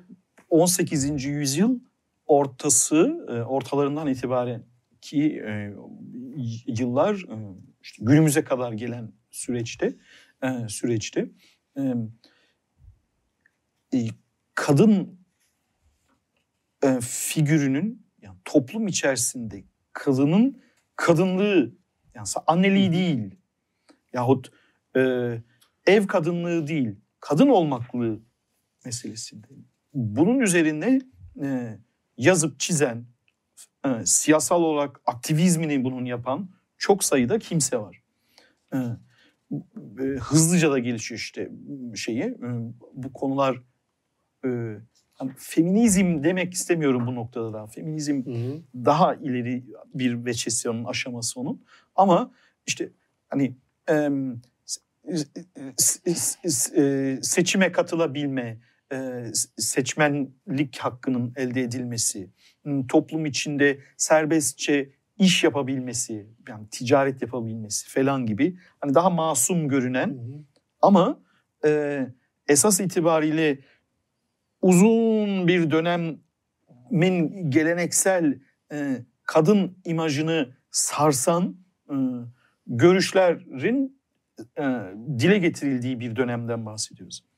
[0.50, 1.26] 18.
[1.26, 1.80] yüzyıl
[2.26, 4.64] ortası e, ortalarından itibaren
[5.02, 5.74] ki e,
[6.68, 9.96] yıllar e, işte günümüze kadar gelen süreçte
[10.68, 11.30] süreçte
[14.56, 15.20] kadın
[17.02, 19.64] figürünün yani toplum içerisinde
[19.94, 20.62] kadının
[20.96, 21.76] kadınlığı
[22.16, 23.36] yani anneliği değil
[24.14, 24.52] yahut
[25.86, 28.20] ev kadınlığı değil kadın olmaklığı
[28.90, 29.48] meselesinde
[29.94, 31.02] bunun üzerine
[31.44, 31.78] e,
[32.18, 33.06] yazıp çizen,
[33.86, 38.04] e, siyasal olarak aktivizmini bunun yapan çok sayıda kimse var.
[38.74, 41.52] E, e, hızlıca da gelişiyor işte
[41.96, 42.24] şeyi.
[42.24, 42.50] E,
[42.94, 43.62] bu konular
[44.46, 44.50] e,
[45.14, 47.68] hani feminizm demek istemiyorum bu noktada da.
[47.68, 48.62] Feminizm hı hı.
[48.76, 49.64] daha ileri
[49.94, 51.64] bir veçesyon aşaması onun.
[51.96, 52.32] Ama
[52.68, 52.90] işte
[53.30, 53.56] hani
[53.90, 54.10] e,
[57.22, 58.69] seçime katılabilme, e,
[59.58, 62.30] seçmenlik hakkının elde edilmesi,
[62.88, 70.14] toplum içinde serbestçe iş yapabilmesi, yani ticaret yapabilmesi falan gibi hani daha masum görünen hı
[70.14, 70.44] hı.
[70.82, 71.20] ama
[71.66, 72.08] e,
[72.48, 73.60] esas itibariyle
[74.62, 78.40] uzun bir dönemin geleneksel
[78.72, 81.56] e, kadın imajını sarsan
[81.90, 81.96] e,
[82.68, 84.02] görüşlerin
[84.58, 84.64] e,
[85.20, 87.29] dile getirildiği bir dönemden bahsediyoruz.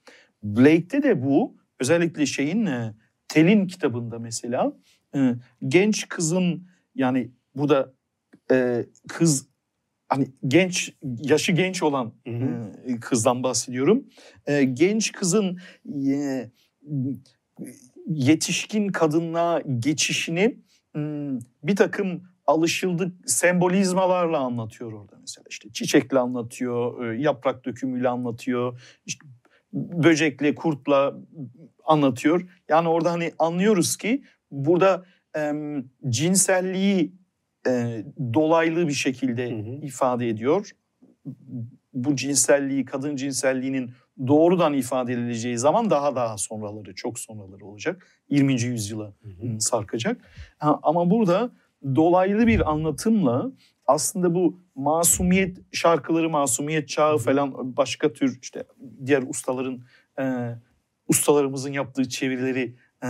[0.44, 2.94] Blake'te de bu özellikle şeyin e,
[3.28, 4.74] Tel'in kitabında mesela
[5.16, 5.36] e,
[5.68, 7.94] genç kızın yani bu da
[8.52, 9.48] e, kız
[10.10, 13.00] hani genç yaşı genç olan hı hı.
[13.00, 14.06] kızdan bahsediyorum.
[14.74, 15.60] Genç kızın
[18.08, 20.58] yetişkin kadınlığa geçişini
[21.64, 25.46] bir takım alışıldık sembolizmalarla anlatıyor orada mesela.
[25.50, 28.82] işte çiçekle anlatıyor, yaprak dökümüyle anlatıyor.
[29.06, 29.26] İşte
[29.74, 31.17] böcekle, kurtla
[31.86, 32.47] anlatıyor.
[32.69, 35.05] Yani orada hani anlıyoruz ki burada
[35.38, 35.53] e,
[36.09, 37.13] cinselliği
[37.67, 38.03] e,
[38.34, 39.86] dolaylı bir şekilde Hı hı.
[39.86, 40.72] ifade ediyor.
[41.93, 43.91] Bu cinselliği, kadın cinselliğinin
[44.28, 48.07] doğrudan ifade edileceği zaman daha daha sonraları, çok sonraları olacak.
[48.30, 48.61] 20.
[48.61, 49.59] yüzyıla Hı hı.
[49.59, 50.22] sarkacak.
[50.57, 51.51] Ha, ama burada
[51.95, 53.51] dolaylı bir anlatımla
[53.88, 58.64] aslında bu masumiyet şarkıları, masumiyet çağı falan başka tür işte
[59.06, 59.84] diğer ustaların
[60.20, 60.56] e,
[61.08, 63.08] ustalarımızın yaptığı çevirileri e,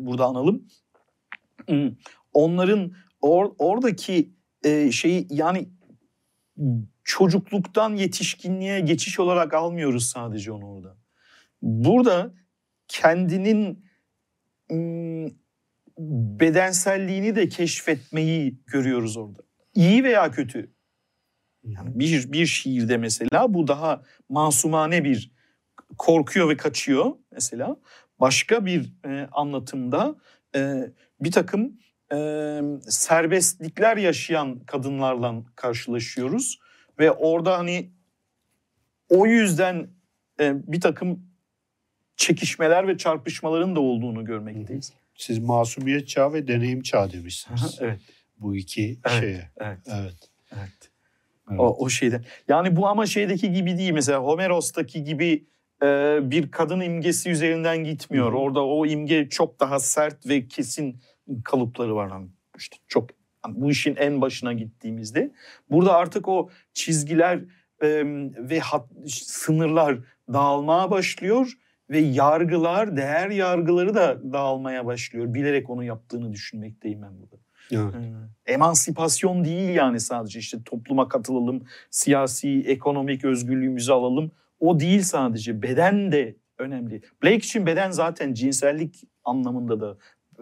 [0.00, 0.66] burada analım.
[2.32, 4.32] Onların or, oradaki
[4.64, 5.68] e, şeyi yani
[7.04, 10.96] çocukluktan yetişkinliğe geçiş olarak almıyoruz sadece onu orada.
[11.62, 12.34] Burada
[12.88, 13.86] kendinin
[16.40, 19.45] bedenselliğini de keşfetmeyi görüyoruz orada.
[19.76, 20.70] İyi veya kötü.
[21.64, 25.32] Yani bir, bir şiirde mesela bu daha masumane bir
[25.98, 27.76] korkuyor ve kaçıyor mesela.
[28.20, 30.16] Başka bir e, anlatımda
[30.56, 31.78] e, bir takım
[32.12, 36.58] e, serbestlikler yaşayan kadınlarla karşılaşıyoruz.
[36.98, 37.90] Ve orada hani
[39.08, 39.88] o yüzden
[40.40, 41.26] e, bir takım
[42.16, 44.92] çekişmeler ve çarpışmaların da olduğunu görmekteyiz.
[45.14, 47.78] Siz masumiyet çağı ve deneyim çağı demişsiniz.
[47.80, 48.00] evet,
[48.38, 49.20] Bu iki Evet.
[49.20, 49.50] şeye.
[49.56, 50.30] evet, Evet.
[50.52, 50.90] evet.
[51.50, 51.60] Evet.
[51.60, 52.20] O, o şeyde.
[52.48, 53.92] Yani bu ama şeydeki gibi değil.
[53.92, 55.44] Mesela Homeros'taki gibi
[55.82, 58.32] e, bir kadın imgesi üzerinden gitmiyor.
[58.32, 58.36] Hı.
[58.36, 61.00] Orada o imge çok daha sert ve kesin
[61.44, 62.10] kalıpları var.
[62.10, 62.28] Yani
[62.58, 63.10] işte çok
[63.46, 65.32] yani bu işin en başına gittiğimizde.
[65.70, 67.38] Burada artık o çizgiler
[67.82, 68.02] e,
[68.38, 69.98] ve hat, sınırlar
[70.32, 71.52] dağılmaya başlıyor
[71.90, 75.34] ve yargılar, değer yargıları da dağılmaya başlıyor.
[75.34, 77.36] Bilerek onu yaptığını düşünmekteyim ben burada.
[77.72, 77.94] Evet.
[78.46, 84.30] Ee, Emansipasyon değil yani sadece işte topluma katılalım, siyasi, ekonomik özgürlüğümüzü alalım.
[84.60, 85.62] O değil sadece.
[85.62, 87.02] Beden de önemli.
[87.22, 89.96] Blake için beden zaten cinsellik anlamında da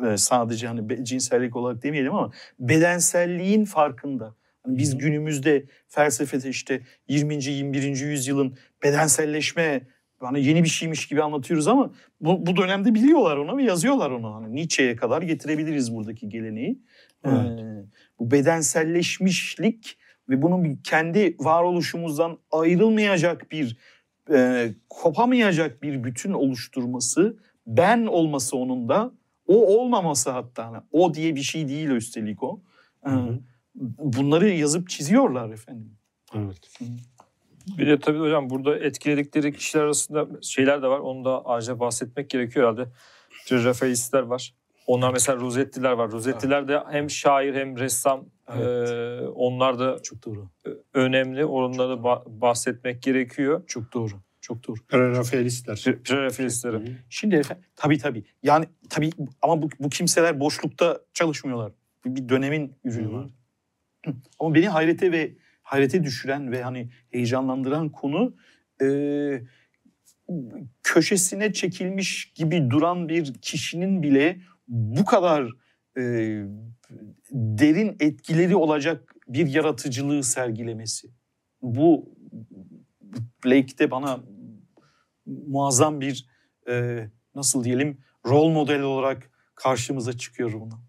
[0.06, 4.34] e, sadece hani cinsellik olarak demeyelim ama bedenselliğin farkında.
[4.62, 7.44] Hani biz günümüzde felsefede işte 20.
[7.44, 7.82] 21.
[7.82, 9.86] yüzyılın bedenselleşme
[10.20, 14.34] hani yeni bir şeymiş gibi anlatıyoruz ama bu, bu dönemde biliyorlar onu ve yazıyorlar onu.
[14.34, 16.78] Hani Nietzsche'ye kadar getirebiliriz buradaki geleneği.
[17.24, 17.60] Evet.
[17.60, 17.84] Ee,
[18.18, 19.98] bu bedenselleşmişlik
[20.28, 23.76] ve bunun bir kendi varoluşumuzdan ayrılmayacak bir,
[24.30, 29.12] e, kopamayacak bir bütün oluşturması, ben olması onun da,
[29.46, 30.66] o olmaması hatta.
[30.66, 32.60] Hani o diye bir şey değil üstelik o.
[33.06, 33.38] Ee, Hı hı.
[33.98, 35.96] bunları yazıp çiziyorlar efendim.
[36.34, 36.78] Evet.
[37.78, 40.98] Bir de tabii hocam burada etkiledikleri kişiler arasında şeyler de var.
[40.98, 42.90] Onu da ayrıca bahsetmek gerekiyor herhalde.
[43.50, 44.54] Rafaelistler var.
[44.86, 46.10] Onlar mesela Rosettiler var.
[46.12, 48.26] Rosettiler de hem şair hem ressam.
[48.54, 48.88] Evet.
[48.90, 50.50] Ee, onlar da Çok doğru.
[50.94, 51.44] önemli.
[51.44, 53.62] Onları da ba- bahsetmek gerekiyor.
[53.66, 54.12] Çok doğru.
[54.40, 54.76] Çok doğru.
[54.88, 55.84] Prerafaelistler.
[56.04, 56.96] Prerafaelistleri.
[57.08, 58.24] Şimdi efendim tabii tabii.
[58.42, 59.10] Yani tabii
[59.42, 61.72] ama bu, bu kimseler boşlukta çalışmıyorlar.
[62.04, 63.26] Bir, bir dönemin ürünü var.
[64.38, 65.32] Ama beni hayrete ve
[65.62, 68.36] hayrete düşüren ve hani heyecanlandıran konu
[68.82, 68.86] e,
[70.82, 75.50] köşesine çekilmiş gibi duran bir kişinin bile bu kadar
[75.98, 76.02] e,
[77.30, 81.10] derin etkileri olacak bir yaratıcılığı sergilemesi.
[81.62, 82.14] Bu
[83.44, 84.24] Blake'de bana
[85.26, 86.26] muazzam bir
[86.68, 87.04] e,
[87.34, 90.80] nasıl diyelim rol model olarak karşımıza çıkıyor buna.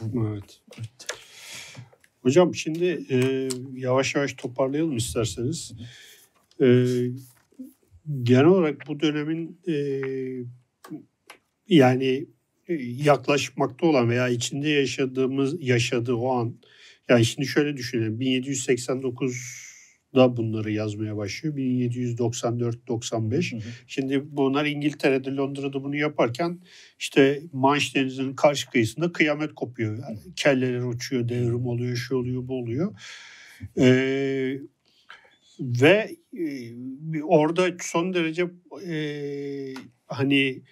[0.00, 0.62] Evet.
[2.22, 5.72] Hocam şimdi e, yavaş yavaş toparlayalım isterseniz.
[6.60, 6.86] E,
[8.22, 9.74] genel olarak bu dönemin e,
[11.68, 12.26] yani
[13.04, 16.54] yaklaşmakta olan veya içinde yaşadığımız yaşadığı o an.
[17.08, 18.20] Yani şimdi şöyle düşünelim.
[18.20, 21.56] 1789'da bunları yazmaya başlıyor.
[21.56, 26.60] 1794-95 Şimdi bunlar İngiltere'de, Londra'da bunu yaparken
[26.98, 29.98] işte Manş Denizi'nin karşı kıyısında kıyamet kopuyor.
[29.98, 32.94] Yani kelleler uçuyor, devrim oluyor, şu oluyor, bu oluyor.
[33.78, 34.58] Ee,
[35.60, 36.72] ve e,
[37.22, 38.46] orada son derece
[38.86, 38.94] e,
[40.06, 40.62] hani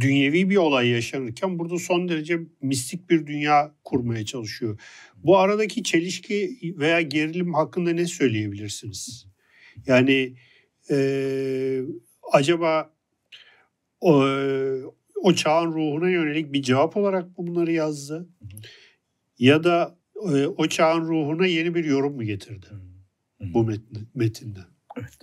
[0.00, 4.80] dünyevi bir olay yaşanırken burada son derece mistik bir dünya kurmaya çalışıyor.
[5.16, 9.26] Bu aradaki çelişki veya gerilim hakkında ne söyleyebilirsiniz?
[9.86, 10.34] Yani
[10.90, 10.96] e,
[12.32, 12.92] acaba
[14.00, 14.24] o,
[15.22, 18.28] o çağın ruhuna yönelik bir cevap olarak bunları yazdı?
[19.38, 22.66] Ya da e, o çağın ruhuna yeni bir yorum mu getirdi
[23.40, 24.60] bu metin, metinde?
[24.96, 25.18] Evet.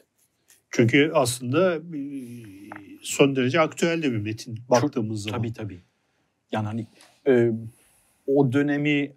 [0.69, 2.01] Çünkü aslında e,
[3.07, 5.39] son derece aktüel de bir metin baktığımız zaman.
[5.39, 5.79] Tabii tabii.
[6.51, 6.87] Yani hani
[7.27, 7.51] e,
[8.27, 9.13] o dönemi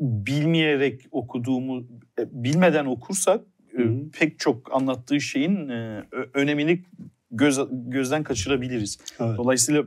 [0.00, 1.86] bilmeyerek okuduğumu
[2.18, 3.44] e, bilmeden okursak
[3.78, 3.82] e,
[4.18, 6.04] pek çok anlattığı şeyin e,
[6.34, 6.82] önemini
[7.30, 8.98] göz, gözden kaçırabiliriz.
[9.20, 9.38] Evet.
[9.38, 9.84] Dolayısıyla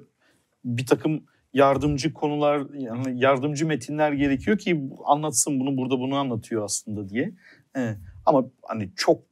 [0.66, 1.24] bir takım
[1.54, 7.32] yardımcı konular yani yardımcı metinler gerekiyor ki anlatsın bunu burada bunu anlatıyor aslında diye.
[7.78, 9.29] Ee, ama hani çok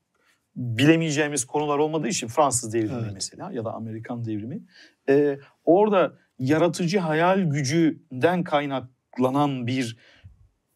[0.58, 3.12] bilemeyeceğimiz konular olmadığı için Fransız devrimi Evet.
[3.14, 4.64] mesela ya da Amerikan devrimi.
[5.10, 9.98] Ee, orada yaratıcı hayal gücünden kaynaklanan bir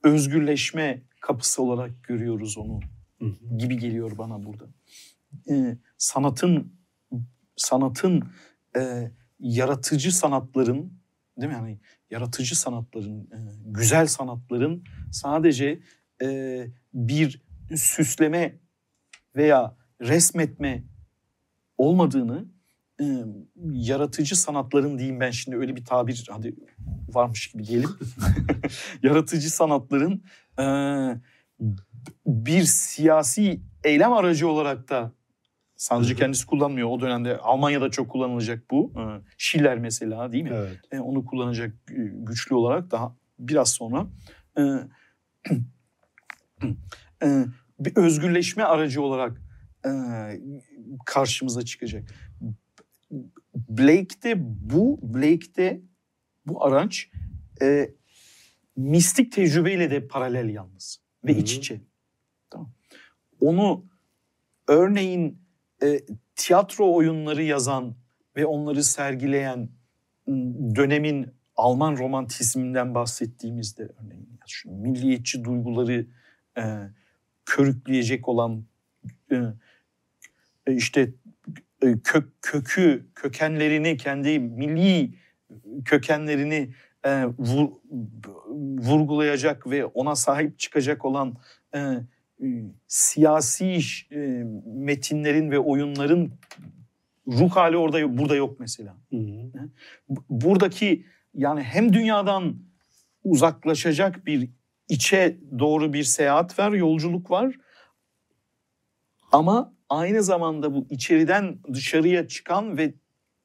[0.04, 2.80] özgürleşme kapısı olarak görüyoruz onu
[3.20, 3.58] Hı hı.
[3.58, 4.66] gibi geliyor bana burada.
[5.50, 6.74] Ee, sanatın
[7.56, 8.24] sanatın
[8.78, 10.94] e, yaratıcı sanatların
[11.38, 11.80] değil mi yani
[12.12, 15.80] yaratıcı sanatların e, güzel sanatların sadece
[16.24, 17.42] e, bir
[17.76, 18.56] süsleme
[19.36, 20.84] veya resmetme
[21.78, 22.46] olmadığını
[23.02, 23.06] e,
[23.72, 26.56] yaratıcı sanatların diyeyim ben şimdi öyle bir tabir hadi
[27.10, 27.90] varmış gibi diyelim.
[29.04, 30.24] yaratıcı sanatların
[30.60, 30.66] e,
[32.26, 35.12] bir siyasi eylem aracı olarak da
[35.76, 36.90] sadece kendisi kullanmıyor.
[36.90, 38.94] O dönemde Almanya'da çok kullanılacak bu.
[38.98, 39.02] E,
[39.38, 40.52] Schiller mesela değil mi?
[40.54, 40.80] Evet.
[40.92, 41.74] E, onu kullanacak
[42.14, 44.08] güçlü olarak daha biraz sonra
[44.58, 44.62] e,
[47.24, 47.46] e,
[47.86, 49.42] bir özgürleşme aracı olarak
[49.86, 49.92] e,
[51.06, 52.04] karşımıza çıkacak.
[53.70, 54.36] Blake'de
[54.72, 55.82] bu Blake'de
[56.46, 57.10] bu araç
[57.62, 57.92] e,
[58.76, 61.82] mistik tecrübeyle de paralel yalnız ve iç içe.
[62.50, 62.72] Tamam.
[63.40, 63.86] Onu
[64.68, 65.42] örneğin
[65.84, 66.00] e,
[66.36, 67.96] tiyatro oyunları yazan
[68.36, 69.70] ve onları sergileyen
[70.76, 76.08] dönemin Alman romantizminden bahsettiğimizde örneğin ya şu milliyetçi duyguları
[76.58, 76.64] e,
[77.46, 78.64] körükleyecek olan
[79.32, 79.36] e,
[80.68, 81.10] e, işte
[81.82, 85.14] e, kök kökü kökenlerini kendi milli
[85.86, 86.74] kökenlerini
[87.04, 87.74] e, vur-
[88.80, 91.36] vurgulayacak ve ona sahip çıkacak olan
[91.76, 91.98] e,
[92.88, 96.32] siyasi iş, e, metinlerin ve oyunların
[97.28, 98.98] ruh hali orada burada yok mesela.
[99.10, 99.70] Hı hı.
[100.10, 102.56] Bu- Buradaki yani hem dünyadan
[103.24, 104.50] uzaklaşacak bir
[104.92, 107.56] içe doğru bir seyahat var, yolculuk var.
[109.32, 112.94] Ama aynı zamanda bu içeriden dışarıya çıkan ve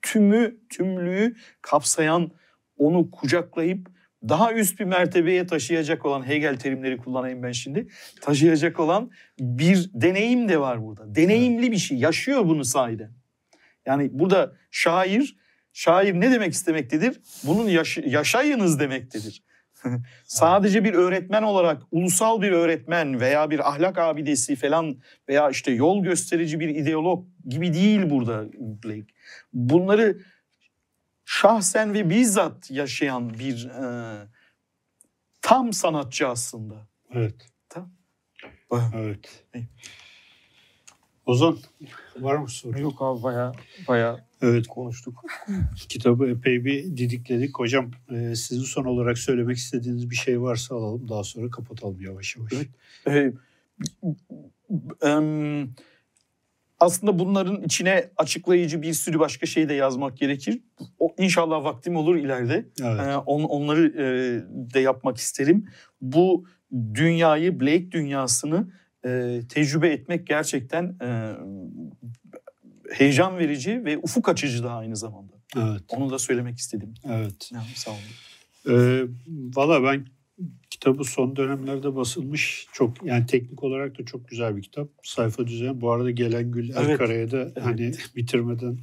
[0.02, 2.30] tümü, tümlüğü kapsayan,
[2.78, 3.88] onu kucaklayıp
[4.28, 7.88] daha üst bir mertebeye taşıyacak olan Hegel terimleri kullanayım ben şimdi.
[8.20, 11.14] Taşıyacak olan bir deneyim de var burada.
[11.14, 11.98] Deneyimli bir şey.
[11.98, 13.12] Yaşıyor bunu sahiden.
[13.86, 15.36] Yani burada şair,
[15.72, 17.20] şair ne demek istemektedir?
[17.44, 19.45] Bunun yaş- yaşayınız demektedir.
[20.24, 24.96] Sadece bir öğretmen olarak, ulusal bir öğretmen veya bir ahlak abidesi falan
[25.28, 29.12] veya işte yol gösterici bir ideolog gibi değil burada Blake.
[29.52, 30.18] Bunları
[31.24, 34.16] şahsen ve bizzat yaşayan bir e,
[35.42, 36.74] tam sanatçı aslında.
[37.10, 37.48] Evet.
[37.68, 37.90] Tamam.
[38.94, 39.44] Evet.
[39.54, 39.68] İyi.
[41.26, 41.58] Ozan
[42.20, 42.80] var mı soru?
[42.80, 43.52] Yok abi baya
[43.88, 45.24] baya Evet konuştuk.
[45.88, 47.58] kitabı epey bir didikledik.
[47.58, 51.08] Hocam e, sizin son olarak söylemek istediğiniz bir şey varsa alalım.
[51.08, 52.52] Daha sonra kapatalım yavaş yavaş.
[53.06, 53.34] Evet.
[55.02, 55.70] Ee, em,
[56.80, 60.60] aslında bunların içine açıklayıcı bir sürü başka şey de yazmak gerekir.
[60.98, 62.66] O, inşallah vaktim olur ileride.
[62.82, 63.00] Evet.
[63.00, 64.04] Ee, on, onları e,
[64.74, 65.68] de yapmak isterim.
[66.00, 66.44] Bu
[66.94, 68.68] dünyayı, Blake dünyasını
[69.06, 71.36] e, tecrübe etmek gerçekten e,
[72.92, 75.32] heyecan verici ve ufuk açıcı da aynı zamanda.
[75.56, 75.82] Evet.
[75.88, 76.94] Onu da söylemek istedim.
[77.04, 77.50] Evet.
[77.52, 78.00] Yani, sağ olun.
[78.68, 80.06] Ee, Valla ben
[80.70, 84.88] kitabı son dönemlerde basılmış çok yani teknik olarak da çok güzel bir kitap.
[85.02, 85.80] Sayfa düzeni.
[85.80, 86.76] Bu arada gelen Gül Evet.
[86.76, 88.78] Erkara'ya da hani bitirmeden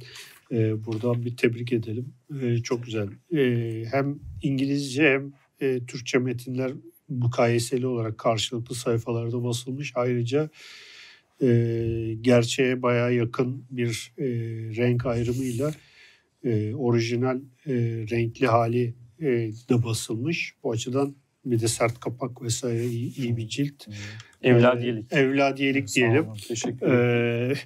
[0.52, 2.14] e, buradan bir tebrik edelim.
[2.42, 3.08] E, çok güzel.
[3.36, 6.72] E, hem İngilizce hem e, Türkçe metinler
[7.08, 9.92] mukayeseli olarak karşılıklı sayfalarda basılmış.
[9.94, 10.50] Ayrıca
[11.42, 11.48] e,
[12.20, 14.24] gerçeğe bayağı yakın bir e,
[14.76, 15.72] renk ayrımıyla
[16.44, 17.72] e, orijinal e,
[18.10, 19.26] renkli hali e,
[19.68, 20.54] de basılmış.
[20.62, 23.86] Bu açıdan bir de sert kapak vesaire iyi, iyi bir cilt.
[24.42, 25.12] Evladiyelik.
[25.12, 26.26] Ee, evladiyelik diyelim.
[26.48, 27.56] Teşekkür ederim.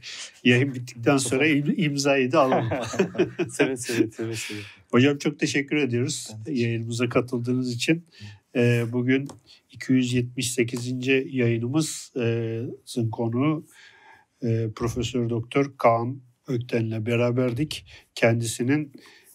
[0.45, 2.69] Ee, yayın bittikten sonra im- imzayı da alalım.
[3.51, 4.59] seve seve seve seve.
[4.91, 8.05] Hocam çok teşekkür ediyoruz teşekkür yayınımıza katıldığınız için.
[8.57, 9.29] Ee, bugün
[9.73, 11.07] 278.
[11.33, 13.67] yayınımızın konuğu
[14.75, 17.87] Profesör Doktor Kaan Ökten'le beraberdik.
[18.15, 18.93] Kendisinin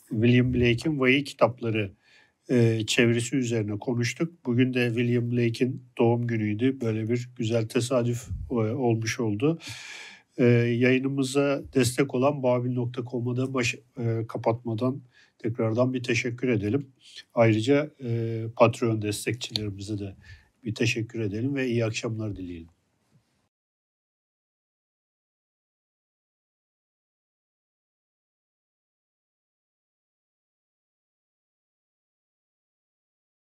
[0.10, 1.92] William Blake'in Vahiy kitapları
[2.50, 4.46] e, çevirisi üzerine konuştuk.
[4.46, 6.82] Bugün de William Blake'in doğum günüydü.
[6.82, 9.60] Böyle bir güzel tesadüf e, olmuş oldu.
[10.38, 15.02] E, yayınımıza destek olan babil.com'a da baş, e, kapatmadan
[15.44, 16.88] tekrardan bir teşekkür edelim.
[17.34, 20.16] Ayrıca e, Patreon destekçilerimize de
[20.64, 22.73] bir teşekkür edelim ve iyi akşamlar dileyelim.